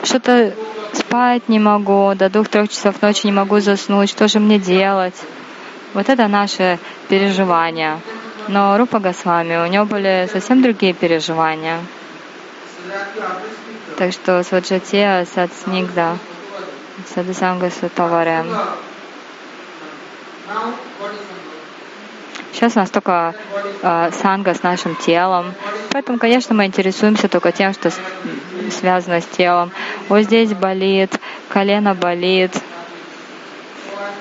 Что-то 0.04 0.56
спать 0.94 1.50
не 1.50 1.60
могу, 1.60 2.14
до 2.16 2.30
двух-трех 2.30 2.70
часов 2.70 3.02
ночи 3.02 3.26
не 3.26 3.34
могу 3.34 3.60
заснуть, 3.60 4.10
что 4.10 4.30
же 4.30 4.40
мне 4.40 4.58
делать? 4.58 5.16
Вот 5.94 6.08
это 6.08 6.30
наши 6.30 6.80
переживания. 7.10 8.00
Но 8.48 8.78
Рупа 8.78 9.00
Госвами, 9.00 9.58
у 9.58 9.68
него 9.68 9.84
были 9.84 10.30
совсем 10.32 10.62
другие 10.62 10.94
переживания. 10.94 11.80
Так 13.98 14.14
что 14.14 14.42
Сваджатия 14.42 15.26
Садснигда, 15.26 16.18
Садасанга 17.14 17.70
Сатаваре. 17.70 18.46
Сейчас 22.54 22.76
у 22.76 22.80
нас 22.80 22.90
только 22.90 23.36
э, 23.82 24.12
санга 24.22 24.54
с 24.54 24.64
нашим 24.64 24.96
телом. 24.96 25.54
Поэтому, 25.92 26.18
конечно, 26.18 26.56
мы 26.56 26.66
интересуемся 26.66 27.28
только 27.28 27.52
тем, 27.52 27.74
что 27.74 27.92
связано 28.72 29.22
с 29.22 29.26
телом. 29.26 29.72
Вот 30.08 30.22
здесь 30.22 30.54
болит, 30.54 31.20
колено 31.50 31.96
болит. 31.96 32.52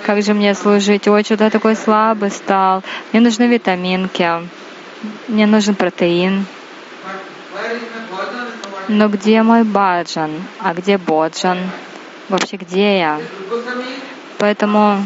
Как 0.05 0.23
же 0.23 0.35
мне 0.35 0.55
служить? 0.55 1.09
Ой, 1.09 1.25
что-то 1.25 1.51
такой 1.51 1.77
слабый 1.77 2.31
стал. 2.31 2.83
Мне 3.13 3.21
нужны 3.21 3.45
витаминки. 3.45 4.31
Мне 5.29 5.47
нужен 5.47 5.75
протеин. 5.75 6.47
Но 8.89 9.09
где 9.09 9.43
мой 9.43 9.65
баджан? 9.65 10.31
А 10.61 10.73
где 10.73 10.97
боджан? 10.97 11.59
Вообще 12.29 12.57
где 12.57 12.99
я? 12.99 13.21
Поэтому 14.39 15.05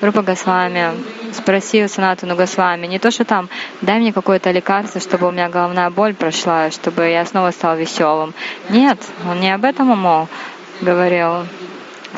Рупа 0.00 0.22
Госвами 0.22 0.92
спросил 1.32 1.88
Санатану 1.88 2.36
Госвами, 2.36 2.86
не 2.86 2.98
то, 2.98 3.10
что 3.10 3.24
там, 3.24 3.48
дай 3.82 3.98
мне 3.98 4.12
какое-то 4.12 4.50
лекарство, 4.50 5.00
чтобы 5.00 5.28
у 5.28 5.30
меня 5.30 5.48
головная 5.48 5.90
боль 5.90 6.14
прошла, 6.14 6.70
чтобы 6.70 7.08
я 7.08 7.24
снова 7.26 7.50
стал 7.50 7.76
веселым. 7.76 8.34
Нет, 8.68 8.98
он 9.28 9.40
не 9.40 9.50
об 9.52 9.64
этом 9.64 9.90
ему 9.92 10.28
говорил. 10.80 11.46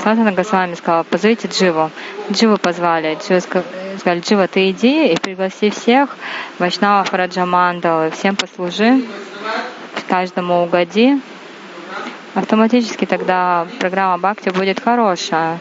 Санатана 0.02 0.32
Госвами 0.32 0.74
сказал, 0.74 1.04
позовите 1.04 1.48
Дживу. 1.48 1.90
Дживу 2.30 2.56
позвали. 2.56 3.18
Дживу 3.20 3.40
сказали, 3.40 4.20
Джива, 4.20 4.46
ты 4.46 4.70
иди 4.70 5.12
и 5.12 5.16
пригласи 5.16 5.70
всех, 5.70 6.16
Вайшнава 6.58 7.04
Раджамандалы, 7.10 8.10
всем 8.10 8.36
послужи, 8.36 9.02
каждому 10.08 10.62
угоди. 10.62 11.20
Автоматически 12.34 13.04
тогда 13.04 13.66
программа 13.80 14.18
Бхакти 14.18 14.50
будет 14.50 14.80
хорошая 14.80 15.58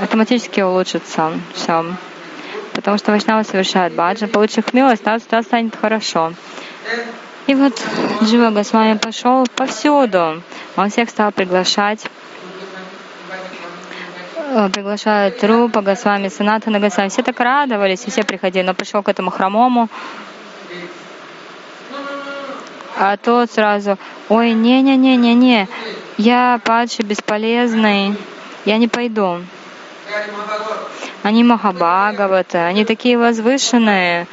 автоматически 0.00 0.60
улучшится 0.60 1.32
все. 1.54 1.84
Потому 2.72 2.98
что 2.98 3.10
Вайшнава 3.10 3.42
совершает 3.42 3.94
баджан, 3.94 4.28
получив 4.28 4.72
милость, 4.72 5.02
тогда 5.02 5.42
станет 5.42 5.76
хорошо. 5.76 6.32
И 7.46 7.54
вот 7.54 7.72
Джива 8.22 8.50
Госвами 8.50 8.96
пошел 8.96 9.46
повсюду. 9.56 10.42
Он 10.76 10.88
всех 10.88 11.10
стал 11.10 11.32
приглашать. 11.32 12.06
Э, 14.36 14.68
приглашают 14.68 15.42
Рупа 15.44 15.80
Госвами, 15.80 16.28
Санатана 16.28 16.80
Госвами. 16.80 17.08
Все 17.08 17.22
так 17.22 17.38
радовались, 17.40 18.00
все 18.00 18.24
приходили. 18.24 18.62
Но 18.62 18.74
пришел 18.74 19.02
к 19.02 19.08
этому 19.08 19.30
хромому, 19.30 19.88
а 22.98 23.16
тот 23.16 23.50
сразу, 23.50 23.98
ой, 24.28 24.52
не-не-не-не-не, 24.52 25.68
я 26.18 26.60
падший, 26.64 27.04
бесполезный, 27.04 28.14
я 28.64 28.78
не 28.78 28.88
пойду. 28.88 29.42
Они 31.22 31.44
Махабхагаваты, 31.44 32.58
они 32.58 32.84
такие 32.84 33.18
возвышенные, 33.18 34.26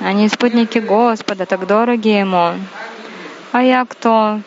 они 0.00 0.28
спутники 0.28 0.78
Господа, 0.78 1.46
так 1.46 1.66
дороги 1.66 2.08
Ему. 2.08 2.54
А 3.52 3.62
я 3.62 3.84
кто? 3.84 4.40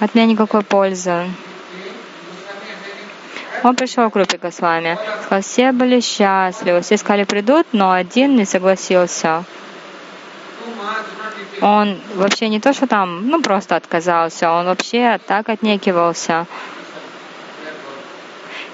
От 0.00 0.14
меня 0.14 0.26
никакой 0.26 0.62
пользы. 0.62 1.24
Он 3.64 3.74
пришел 3.74 4.08
к 4.10 4.16
Рупе 4.16 4.38
Госвами, 4.38 4.98
сказал, 5.24 5.42
все 5.42 5.72
были 5.72 6.00
счастливы, 6.00 6.80
все 6.82 6.96
сказали, 6.96 7.24
придут, 7.24 7.66
но 7.72 7.90
один 7.90 8.36
не 8.36 8.44
согласился. 8.44 9.44
Он 11.60 11.98
вообще 12.14 12.48
не 12.48 12.60
то, 12.60 12.72
что 12.72 12.86
там, 12.86 13.28
ну, 13.28 13.42
просто 13.42 13.74
отказался, 13.74 14.52
он 14.52 14.66
вообще 14.66 15.18
так 15.26 15.48
отнекивался. 15.48 16.46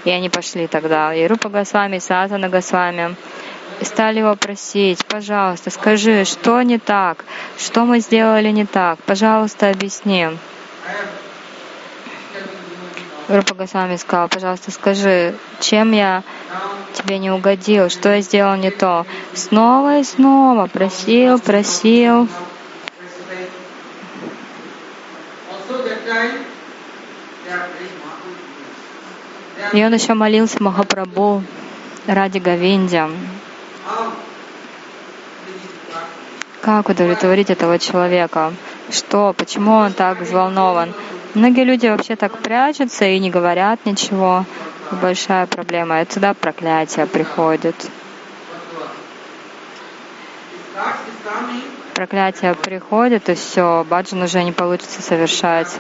И 0.05 0.11
они 0.11 0.28
пошли 0.28 0.66
тогда, 0.66 1.14
и 1.14 1.26
Рупа 1.26 1.48
Госвами, 1.48 1.96
и 1.96 2.00
Сатана 2.00 2.48
Госвами, 2.48 3.16
стали 3.80 4.18
его 4.18 4.36
просить, 4.36 5.05
пожалуйста, 5.07 5.70
скажи, 5.70 6.24
что 6.24 6.61
не 6.62 6.78
так, 6.78 7.24
что 7.59 7.84
мы 7.84 8.00
сделали 8.00 8.50
не 8.50 8.66
так, 8.66 8.98
пожалуйста, 9.05 9.70
объясни. 9.70 10.28
Рупа 13.28 13.55
Госвами 13.55 13.96
сказал, 13.96 14.28
пожалуйста, 14.28 14.70
скажи, 14.70 15.34
чем 15.61 15.92
я 15.92 16.22
тебе 16.92 17.18
не 17.18 17.30
угодил, 17.30 17.88
что 17.88 18.14
я 18.14 18.20
сделал 18.20 18.57
не 18.57 18.70
то. 18.70 19.07
Снова 19.32 19.98
и 19.98 20.05
снова 20.05 20.66
просил, 20.66 21.38
просил. 21.38 22.28
И 29.75 29.85
он 29.85 29.93
еще 29.93 30.14
молился 30.14 30.62
Махапрабху 30.62 31.43
ради 32.07 32.39
Говинди. 32.39 33.03
Как 36.61 36.89
удовлетворить 36.89 37.51
этого 37.51 37.81
человека? 37.81 38.55
Что? 38.89 39.35
Почему 39.37 39.72
он 39.72 39.93
так 39.93 40.20
взволнован? 40.20 40.95
Многие 41.35 41.64
люди 41.64 41.89
вообще 41.89 42.14
так 42.14 42.39
прячутся 42.39 43.05
и 43.05 43.18
не 43.18 43.31
говорят 43.31 43.81
ничего. 43.85 44.45
Большая 45.03 45.47
проблема. 45.47 46.03
И 46.03 46.07
сюда 46.09 46.35
проклятие 46.35 47.07
приходит. 47.07 47.75
Проклятие 51.95 52.55
приходит, 52.55 53.29
и 53.29 53.35
все, 53.35 53.85
баджан 53.91 54.22
уже 54.22 54.45
не 54.45 54.53
получится 54.53 55.03
совершать. 55.03 55.75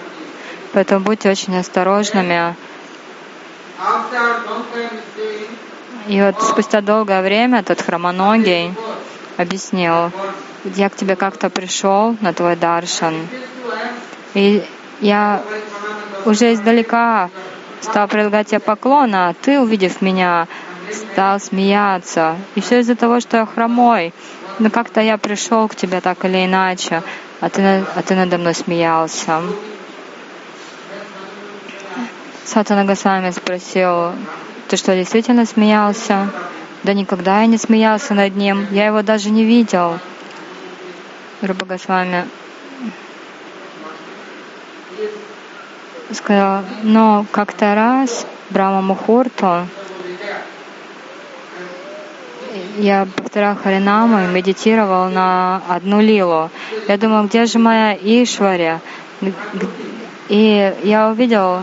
Поэтому 0.72 1.04
будьте 1.04 1.30
очень 1.30 1.56
осторожными. 1.56 2.56
И 6.06 6.20
вот 6.20 6.42
спустя 6.42 6.80
долгое 6.80 7.22
время 7.22 7.62
тот 7.62 7.80
хромоногий 7.80 8.74
объяснил, 9.36 10.10
я 10.64 10.88
к 10.90 10.96
тебе 10.96 11.16
как-то 11.16 11.50
пришел 11.50 12.16
на 12.20 12.32
твой 12.32 12.56
даршан, 12.56 13.14
и 14.34 14.64
я 15.00 15.42
уже 16.24 16.52
издалека 16.52 17.30
стал 17.80 18.08
предлагать 18.08 18.48
тебе 18.48 18.60
поклон, 18.60 19.14
а 19.14 19.34
ты, 19.34 19.60
увидев 19.60 20.00
меня, 20.00 20.46
стал 20.92 21.40
смеяться. 21.40 22.36
И 22.54 22.60
все 22.60 22.80
из-за 22.80 22.96
того, 22.96 23.20
что 23.20 23.38
я 23.38 23.46
хромой. 23.46 24.12
Но 24.58 24.70
как-то 24.70 25.00
я 25.00 25.18
пришел 25.18 25.68
к 25.68 25.74
тебе 25.74 26.00
так 26.00 26.24
или 26.24 26.44
иначе, 26.44 27.02
а 27.40 27.50
ты, 27.50 27.84
а 27.94 28.02
ты 28.02 28.14
надо 28.14 28.38
мной 28.38 28.54
смеялся. 28.54 29.42
Сатана 32.44 32.84
Госвами 32.84 33.30
спросил, 33.30 34.12
ты 34.68 34.76
что, 34.76 34.94
действительно 34.94 35.46
смеялся? 35.46 36.30
Да 36.82 36.92
никогда 36.92 37.40
я 37.40 37.46
не 37.46 37.56
смеялся 37.56 38.12
над 38.14 38.36
ним, 38.36 38.66
я 38.70 38.86
его 38.86 39.02
даже 39.02 39.30
не 39.30 39.44
видел. 39.44 39.98
Руба 41.40 41.64
Госвами 41.66 42.26
сказал, 46.12 46.62
но 46.82 47.24
как-то 47.30 47.74
раз 47.74 48.26
Брама 48.50 48.82
Мухурту 48.82 49.66
я 52.76 53.06
повторял 53.16 53.56
Харинаму 53.56 54.18
и 54.24 54.26
медитировал 54.26 55.08
на 55.08 55.62
одну 55.68 56.00
лилу. 56.00 56.50
Я 56.88 56.98
думал, 56.98 57.24
где 57.24 57.46
же 57.46 57.58
моя 57.58 57.94
Ишваря? 57.94 58.80
И 60.28 60.74
я 60.82 61.08
увидел 61.08 61.62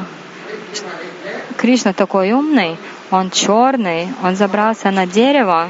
Кришна 1.57 1.93
такой 1.93 2.31
умный, 2.31 2.77
он 3.11 3.29
черный, 3.29 4.07
он 4.23 4.35
забрался 4.35 4.91
на 4.91 5.05
дерево 5.05 5.69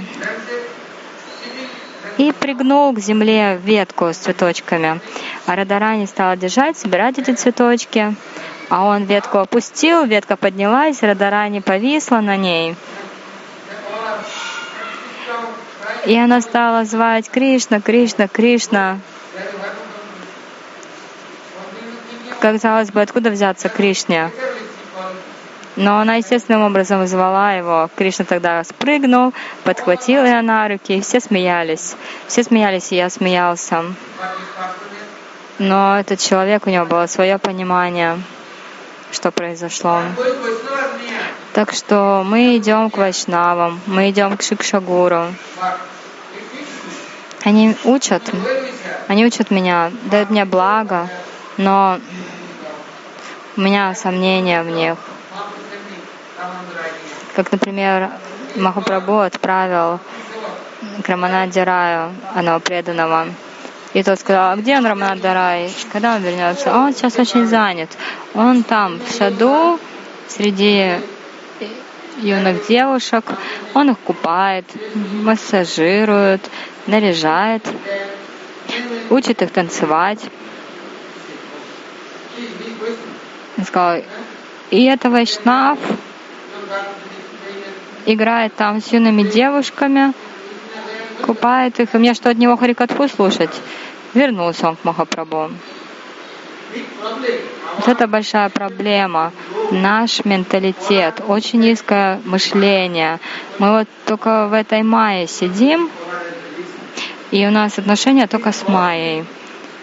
и 2.17 2.31
пригнул 2.31 2.93
к 2.93 2.99
земле 2.99 3.59
ветку 3.63 4.05
с 4.05 4.17
цветочками. 4.17 4.99
А 5.45 5.55
Радарани 5.55 6.05
стала 6.05 6.37
держать, 6.37 6.77
собирать 6.77 7.17
эти 7.17 7.33
цветочки. 7.33 8.15
А 8.69 8.85
он 8.85 9.03
ветку 9.03 9.39
опустил, 9.39 10.05
ветка 10.05 10.37
поднялась, 10.37 11.01
Радарани 11.01 11.59
повисла 11.59 12.21
на 12.21 12.37
ней. 12.37 12.75
И 16.05 16.17
она 16.17 16.41
стала 16.41 16.85
звать 16.85 17.29
Кришна, 17.29 17.81
Кришна, 17.81 18.27
Кришна. 18.27 18.99
Казалось 22.39 22.91
бы, 22.91 23.01
откуда 23.01 23.29
взяться 23.29 23.69
Кришне? 23.69 24.31
Но 25.75 25.99
она 25.99 26.15
естественным 26.15 26.63
образом 26.63 27.07
звала 27.07 27.53
его. 27.53 27.89
Кришна 27.95 28.25
тогда 28.25 28.63
спрыгнул, 28.63 29.33
подхватил 29.63 30.25
ее 30.25 30.41
на 30.41 30.67
руки, 30.67 30.97
и 30.97 31.01
все 31.01 31.19
смеялись. 31.19 31.95
Все 32.27 32.43
смеялись, 32.43 32.91
и 32.91 32.97
я 32.97 33.09
смеялся. 33.09 33.85
Но 35.59 35.99
этот 35.99 36.19
человек, 36.19 36.67
у 36.67 36.69
него 36.69 36.85
было 36.85 37.05
свое 37.05 37.37
понимание, 37.37 38.21
что 39.11 39.31
произошло. 39.31 40.01
Так 41.53 41.73
что 41.73 42.23
мы 42.25 42.57
идем 42.57 42.89
к 42.89 42.97
Вайшнавам, 42.97 43.79
мы 43.85 44.09
идем 44.09 44.37
к 44.37 44.41
Шикшагуру. 44.41 45.27
Они 47.43 47.75
учат, 47.83 48.23
они 49.07 49.25
учат 49.25 49.51
меня, 49.51 49.91
дают 50.05 50.29
мне 50.29 50.45
благо, 50.45 51.09
но 51.57 51.99
у 53.57 53.61
меня 53.61 53.93
сомнения 53.95 54.63
в 54.63 54.69
них. 54.69 54.97
Как, 57.35 57.51
например, 57.51 58.09
Махапрабху 58.55 59.19
отправил 59.19 59.99
к 61.03 61.07
Раманадираю, 61.07 62.13
одного 62.35 62.59
преданного. 62.59 63.27
И 63.93 64.03
тот 64.03 64.19
сказал, 64.19 64.51
а 64.51 64.55
где 64.55 64.77
он, 64.77 64.85
Раманадирай? 64.85 65.71
Когда 65.91 66.15
он 66.15 66.21
вернется? 66.21 66.73
«А 66.73 66.85
он 66.85 66.93
сейчас 66.93 67.17
очень 67.19 67.45
занят. 67.45 67.89
Он 68.33 68.63
там, 68.63 68.99
в 68.99 69.11
саду, 69.11 69.79
среди 70.27 70.95
юных 72.17 72.67
девушек. 72.67 73.25
Он 73.73 73.91
их 73.91 73.99
купает, 73.99 74.65
массажирует, 74.95 76.41
наряжает, 76.87 77.63
учит 79.09 79.41
их 79.41 79.51
танцевать. 79.51 80.19
Он 83.57 83.65
сказал, 83.65 84.01
и 84.69 84.85
это 84.85 85.09
Вайшнав, 85.09 85.77
играет 88.05 88.55
там 88.55 88.81
с 88.81 88.87
юными 88.91 89.23
девушками, 89.23 90.13
купает 91.21 91.79
их. 91.79 91.93
И 91.93 91.97
мне 91.97 92.13
что, 92.13 92.29
от 92.29 92.37
него 92.37 92.57
Харикатху 92.57 93.07
слушать? 93.07 93.61
Вернулся 94.13 94.69
он 94.69 94.75
к 94.75 94.83
Махапрабху. 94.83 95.51
Вот 97.77 97.87
это 97.87 98.07
большая 98.07 98.49
проблема. 98.49 99.31
Наш 99.71 100.25
менталитет, 100.25 101.21
очень 101.27 101.59
низкое 101.59 102.19
мышление. 102.25 103.19
Мы 103.59 103.71
вот 103.71 103.87
только 104.05 104.47
в 104.47 104.53
этой 104.53 104.83
мае 104.83 105.27
сидим, 105.27 105.89
и 107.31 107.45
у 107.47 107.51
нас 107.51 107.77
отношения 107.77 108.27
только 108.27 108.51
с 108.51 108.67
майей. 108.67 109.25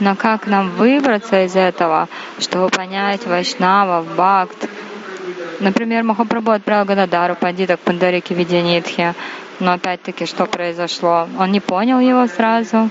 Но 0.01 0.15
как 0.15 0.47
нам 0.47 0.71
выбраться 0.71 1.45
из 1.45 1.57
этого, 1.57 2.09
чтобы 2.39 2.69
понять 2.69 3.27
Вайшнава, 3.27 4.03
Бхакт? 4.03 4.69
Например, 5.61 6.05
Махапрабху 6.05 6.53
отправил 6.53 6.85
Гададару 6.85 7.35
пандита 7.35 7.77
к 7.77 7.81
Пандарике 7.81 8.35
Видянитхе. 8.35 9.15
Но 9.59 9.73
опять-таки, 9.73 10.25
что 10.25 10.47
произошло? 10.47 11.29
Он 11.39 11.51
не 11.51 11.61
понял 11.61 11.99
его 11.99 12.27
сразу. 12.29 12.91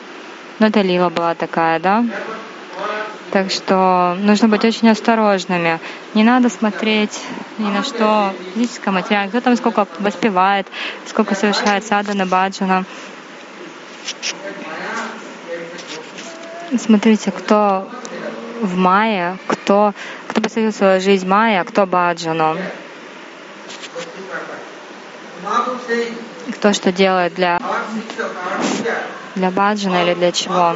Но 0.60 0.68
это 0.68 0.82
лила 0.82 1.10
была 1.10 1.34
такая, 1.34 1.80
да? 1.80 2.04
Так 3.32 3.52
что 3.52 4.18
нужно 4.20 4.48
быть 4.50 4.66
очень 4.66 4.90
осторожными. 4.90 5.80
Не 6.14 6.24
надо 6.24 6.50
смотреть 6.50 7.20
ни 7.58 7.70
на 7.70 7.84
что 7.84 8.34
физическое, 8.54 8.92
материальное. 8.92 9.30
Кто 9.30 9.42
там 9.42 9.56
сколько 9.56 9.88
воспевает, 10.00 10.68
сколько 11.06 11.36
совершает 11.36 11.86
садана, 11.86 12.26
баджана. 12.26 12.86
Смотрите, 16.78 17.32
кто 17.32 17.88
в 18.62 18.78
мае, 18.78 19.38
кто, 19.48 19.94
кто 20.28 20.42
посвятил 20.42 20.74
свою 20.74 21.02
жизнь 21.02 21.28
мая, 21.28 21.62
а 21.62 21.64
кто 21.64 21.86
баджану. 21.86 22.58
Кто 26.56 26.74
что 26.74 26.92
делает 26.92 27.34
для, 27.36 27.62
для 29.36 29.52
баджана 29.52 30.04
или 30.04 30.14
для 30.14 30.32
чего. 30.32 30.76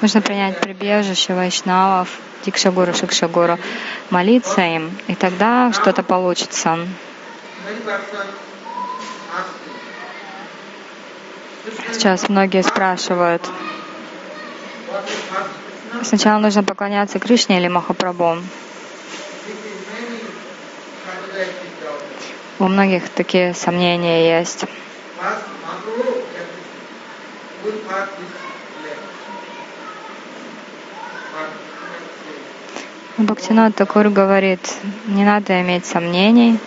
Нужно 0.00 0.20
принять 0.20 0.60
прибежище 0.60 1.34
вайшнавов, 1.34 2.08
Дикшагуру, 2.44 2.94
Шикшагуру, 2.94 3.58
молиться 4.10 4.60
им, 4.60 4.96
и 5.08 5.14
тогда 5.14 5.72
что-то 5.72 6.02
получится. 6.02 6.78
Сейчас 11.92 12.28
многие 12.28 12.62
спрашивают, 12.62 13.42
сначала 16.02 16.38
нужно 16.38 16.62
поклоняться 16.62 17.18
Кришне 17.18 17.58
или 17.58 17.68
Махапрабху. 17.68 18.38
У 22.58 22.68
многих 22.68 23.08
такие 23.10 23.52
сомнения 23.52 24.38
есть. 24.38 24.64
Бхактинат 33.18 33.74
Такур 33.74 34.08
говорит, 34.08 34.60
не 35.06 35.24
надо 35.24 35.60
иметь 35.62 35.86
сомнений. 35.86 36.58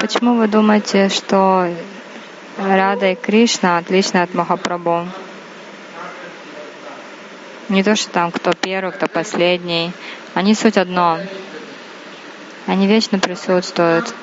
Почему 0.00 0.34
вы 0.34 0.48
думаете, 0.48 1.08
что 1.08 1.68
Рада 2.58 3.12
и 3.12 3.14
Кришна 3.14 3.76
отличны 3.76 4.18
от 4.18 4.32
Махапрабху? 4.32 5.06
Не 7.68 7.82
то, 7.82 7.94
что 7.96 8.10
там 8.10 8.30
кто 8.30 8.52
первый, 8.52 8.92
кто 8.92 9.08
последний. 9.08 9.92
Они 10.32 10.54
суть 10.54 10.78
одно. 10.78 11.18
Они 12.66 12.86
вечно 12.86 13.18
присутствуют. 13.18 14.14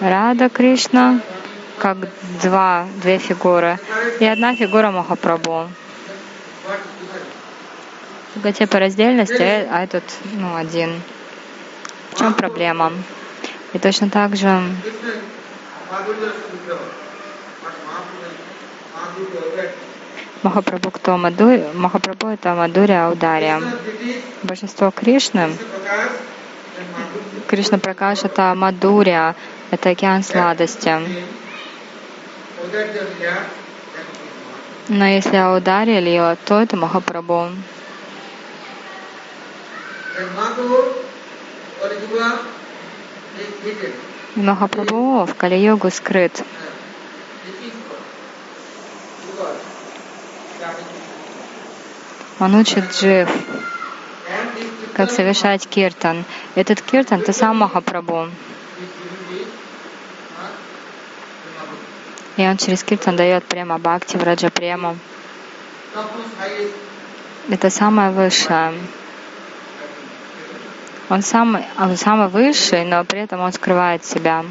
Рада 0.00 0.48
Кришна 0.48 1.20
как 1.78 1.98
два, 2.42 2.86
две 3.02 3.18
фигуры. 3.18 3.78
И 4.18 4.24
одна 4.24 4.56
фигура 4.56 4.90
Махапрабху. 4.90 5.68
Только 8.42 8.66
по 8.66 8.80
раздельности, 8.80 9.66
а 9.70 9.84
этот 9.84 10.04
ну, 10.34 10.56
один. 10.56 11.00
В 12.12 12.18
чем 12.18 12.34
проблема? 12.34 12.92
И 13.72 13.78
точно 13.78 14.10
так 14.10 14.36
же 14.36 14.60
Махапрабху 20.42 20.90
кто 20.90 21.16
Мадури? 21.16 21.64
Махапрабху 21.74 22.28
это 22.28 22.54
Мадуря 22.54 23.06
Аудария. 23.06 23.60
Большинство 24.42 24.90
Кришны, 24.90 25.52
Кришна 27.48 27.78
Пракаш 27.78 28.24
это 28.24 28.54
Мадуря, 28.54 29.34
это 29.70 29.90
океан 29.90 30.22
сладости. 30.22 30.92
Но 34.88 35.06
если 35.06 35.36
Аудария 35.36 36.00
лила, 36.00 36.36
то 36.44 36.60
это 36.60 36.76
Махапрабху. 36.76 37.50
Махапрабху 44.36 45.24
в 45.24 45.34
Кали-йогу 45.34 45.90
скрыт. 45.90 46.44
Он 52.38 52.54
учит 52.54 52.84
джив, 52.92 53.28
как 54.94 55.10
совершать 55.10 55.66
киртан. 55.66 56.24
Этот 56.54 56.82
киртан— 56.82 57.20
это 57.22 57.32
сам 57.32 57.58
Махапрабху. 57.58 58.28
И 62.36 62.46
он 62.46 62.56
через 62.58 62.84
киртан 62.84 63.16
дает 63.16 63.44
према 63.44 63.78
бхакти, 63.78 64.18
враджа 64.18 64.50
прему. 64.50 64.96
Это 67.48 67.70
самое 67.70 68.10
высшее. 68.10 68.74
Он 71.08 71.22
самый, 71.22 71.64
он 71.78 71.96
самый 71.96 72.28
высший, 72.28 72.84
но 72.84 73.04
при 73.04 73.20
этом 73.20 73.40
он 73.40 73.52
скрывает 73.52 74.04
себя. 74.04 74.44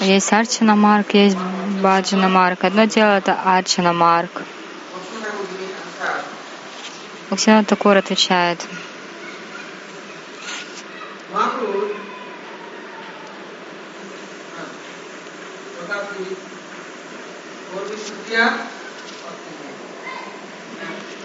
Есть 0.00 0.32
Арчина 0.32 0.76
Марк, 0.76 1.14
есть 1.14 1.36
Баджана 1.82 2.28
Марк. 2.28 2.62
Одно 2.62 2.84
дело 2.84 3.18
это 3.18 3.36
Арчина 3.44 3.92
Марк. 3.92 4.42
Бхактина 7.28 7.64
Такур 7.64 7.96
отвечает. 7.96 8.64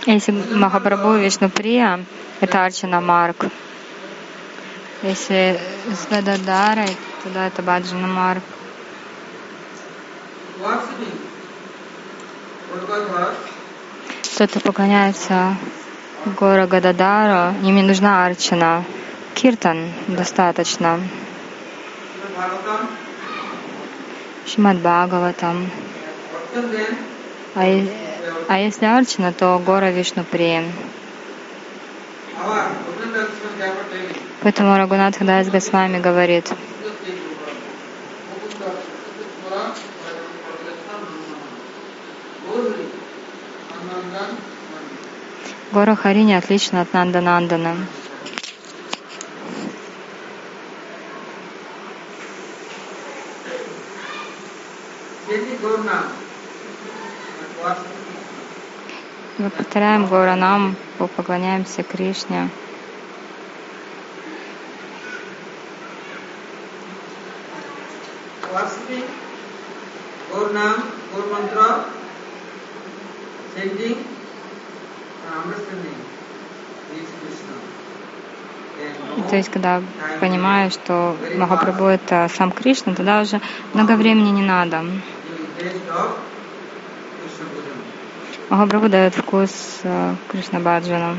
Если 0.06 0.32
Махапрабху 0.32 1.14
Вишнуприя, 1.14 2.04
это 2.42 2.66
Арчана 2.66 3.00
Марк. 3.02 3.46
Если 5.04 5.60
с 5.88 6.08
Гададарой, 6.10 6.98
тогда 7.24 7.48
это 7.48 7.62
Баджана 7.62 8.08
Марк. 8.08 8.44
Кто-то 14.36 14.60
поклоняется 14.62 15.58
Гора 16.26 16.68
Гададару, 16.68 17.56
им 17.64 17.76
не 17.76 17.84
нужна 17.84 18.26
арчана. 18.26 18.84
Киртан 19.36 19.92
достаточно. 20.08 21.02
Шимад 24.46 24.78
Бхагаватам. 24.78 25.70
А, 27.56 27.62
а 28.48 28.60
если 28.60 28.86
арчана, 28.86 29.34
то 29.34 29.62
Гора 29.66 29.92
Вишну 29.92 30.24
Прием. 30.24 30.72
Поэтому 34.42 34.78
Рагунат 34.78 35.18
Хадас 35.18 35.48
Госвами 35.50 36.00
говорит, 36.00 36.52
Гора 45.74 45.96
Харини 45.96 46.36
отлично 46.36 46.82
от 46.82 46.94
Нанда 46.94 47.20
Нандана. 47.22 47.76
Мы 59.40 59.50
повторяем 59.50 60.06
Гауранам, 60.06 60.76
поклоняемся 61.00 61.82
Кришне. 61.82 62.50
Gaur 73.76 74.13
То 79.30 79.36
есть, 79.38 79.50
когда 79.50 79.82
понимаю, 80.20 80.70
что 80.70 81.16
Махапрабху 81.36 81.86
это 81.86 82.30
сам 82.36 82.52
Кришна, 82.52 82.94
тогда 82.94 83.22
уже 83.22 83.42
много 83.74 83.96
времени 83.96 84.30
не 84.30 84.42
надо. 84.44 84.84
Махапрабху 88.50 88.90
дает 88.90 89.16
вкус 89.16 89.80
э, 89.84 90.16
Кришна 90.30 90.60
Баджану. 90.60 91.18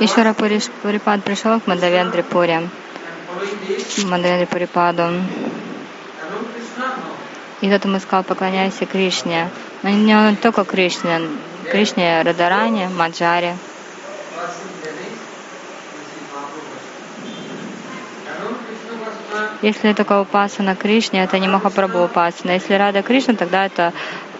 Ишвара 0.00 0.34
Пурипад 0.34 1.22
пришел 1.24 1.60
к 1.60 1.66
Мадавендре 1.66 2.22
Пуре, 2.22 2.68
Мадавендре 4.04 4.46
Пурипаду. 4.46 5.02
И 7.60 7.70
тот 7.70 7.84
ему 7.84 7.98
сказал, 7.98 8.22
поклоняйся 8.22 8.86
Кришне. 8.86 9.48
Но 9.82 9.90
не 9.90 10.36
только 10.36 10.64
Кришне, 10.64 11.20
Кришне 11.70 12.22
Радаране, 12.22 12.88
Маджаре. 12.88 13.56
Если 19.62 19.92
только 19.94 20.20
упасана 20.20 20.76
Кришне, 20.76 21.24
это 21.24 21.38
не 21.38 21.48
Махапрабху 21.48 22.04
упасана. 22.04 22.52
Если 22.52 22.74
Рада 22.74 23.02
Кришна, 23.02 23.34
тогда 23.34 23.66
это 23.66 23.92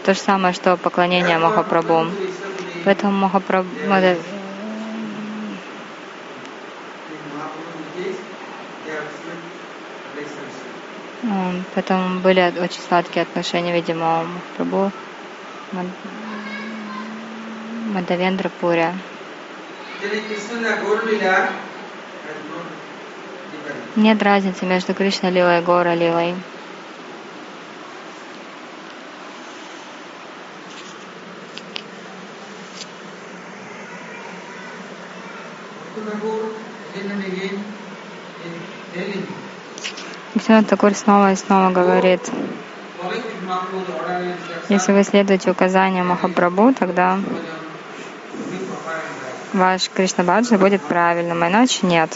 то 0.04 0.14
же 0.14 0.20
самое, 0.20 0.54
что 0.54 0.76
поклонение 0.76 1.38
Махапрабху. 1.38 2.06
Поэтому 2.84 3.12
Махапрабху 3.12 3.70
Поэтому 11.76 12.20
были 12.20 12.54
очень 12.58 12.80
сладкие 12.80 13.24
отношения, 13.24 13.70
видимо, 13.70 14.22
у 14.22 14.24
Махапрабху 14.64 14.90
Мадавендра 17.92 18.48
Пуря. 18.48 18.94
Нет 23.94 24.22
разницы 24.22 24.64
между 24.64 24.94
Кришна 24.94 25.28
Лилой 25.28 25.58
и 25.58 25.62
Гора 25.62 25.94
Лилой. 25.94 26.34
Все 40.38 40.62
Такур 40.62 40.94
снова 40.94 41.32
и 41.32 41.36
снова 41.36 41.70
говорит, 41.70 42.20
если 44.68 44.92
вы 44.92 45.02
следуете 45.02 45.50
указаниям 45.50 46.08
Махапрабху, 46.08 46.74
тогда 46.74 47.18
ваш 49.54 49.88
Кришна 49.88 50.24
Баджа 50.24 50.58
будет 50.58 50.82
правильным, 50.82 51.42
а 51.42 51.48
иначе 51.48 51.86
нет. 51.86 52.10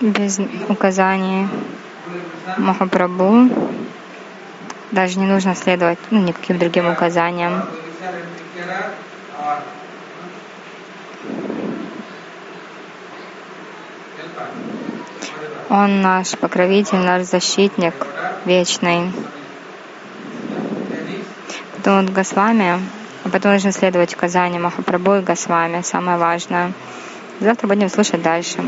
Без 0.00 0.38
указаний 0.68 1.48
Махапрабху 2.58 3.50
даже 4.92 5.18
не 5.18 5.26
нужно 5.26 5.56
следовать 5.56 5.98
ну, 6.10 6.20
никаким 6.20 6.58
другим 6.58 6.88
указаниям. 6.88 7.64
Он 15.68 16.00
наш 16.00 16.36
покровитель, 16.38 16.98
наш 16.98 17.24
защитник 17.24 17.94
вечный. 18.44 19.12
Потом 21.76 22.02
вот 22.02 22.14
Госвами, 22.14 22.80
а 23.24 23.28
потом 23.28 23.52
нужно 23.52 23.72
следовать 23.72 24.14
указаниям 24.14 24.62
Махапрабху 24.62 25.16
и 25.16 25.20
Госвами, 25.20 25.82
самое 25.82 26.18
важное. 26.18 26.72
Завтра 27.40 27.66
будем 27.66 27.88
слушать 27.88 28.22
дальше. 28.22 28.58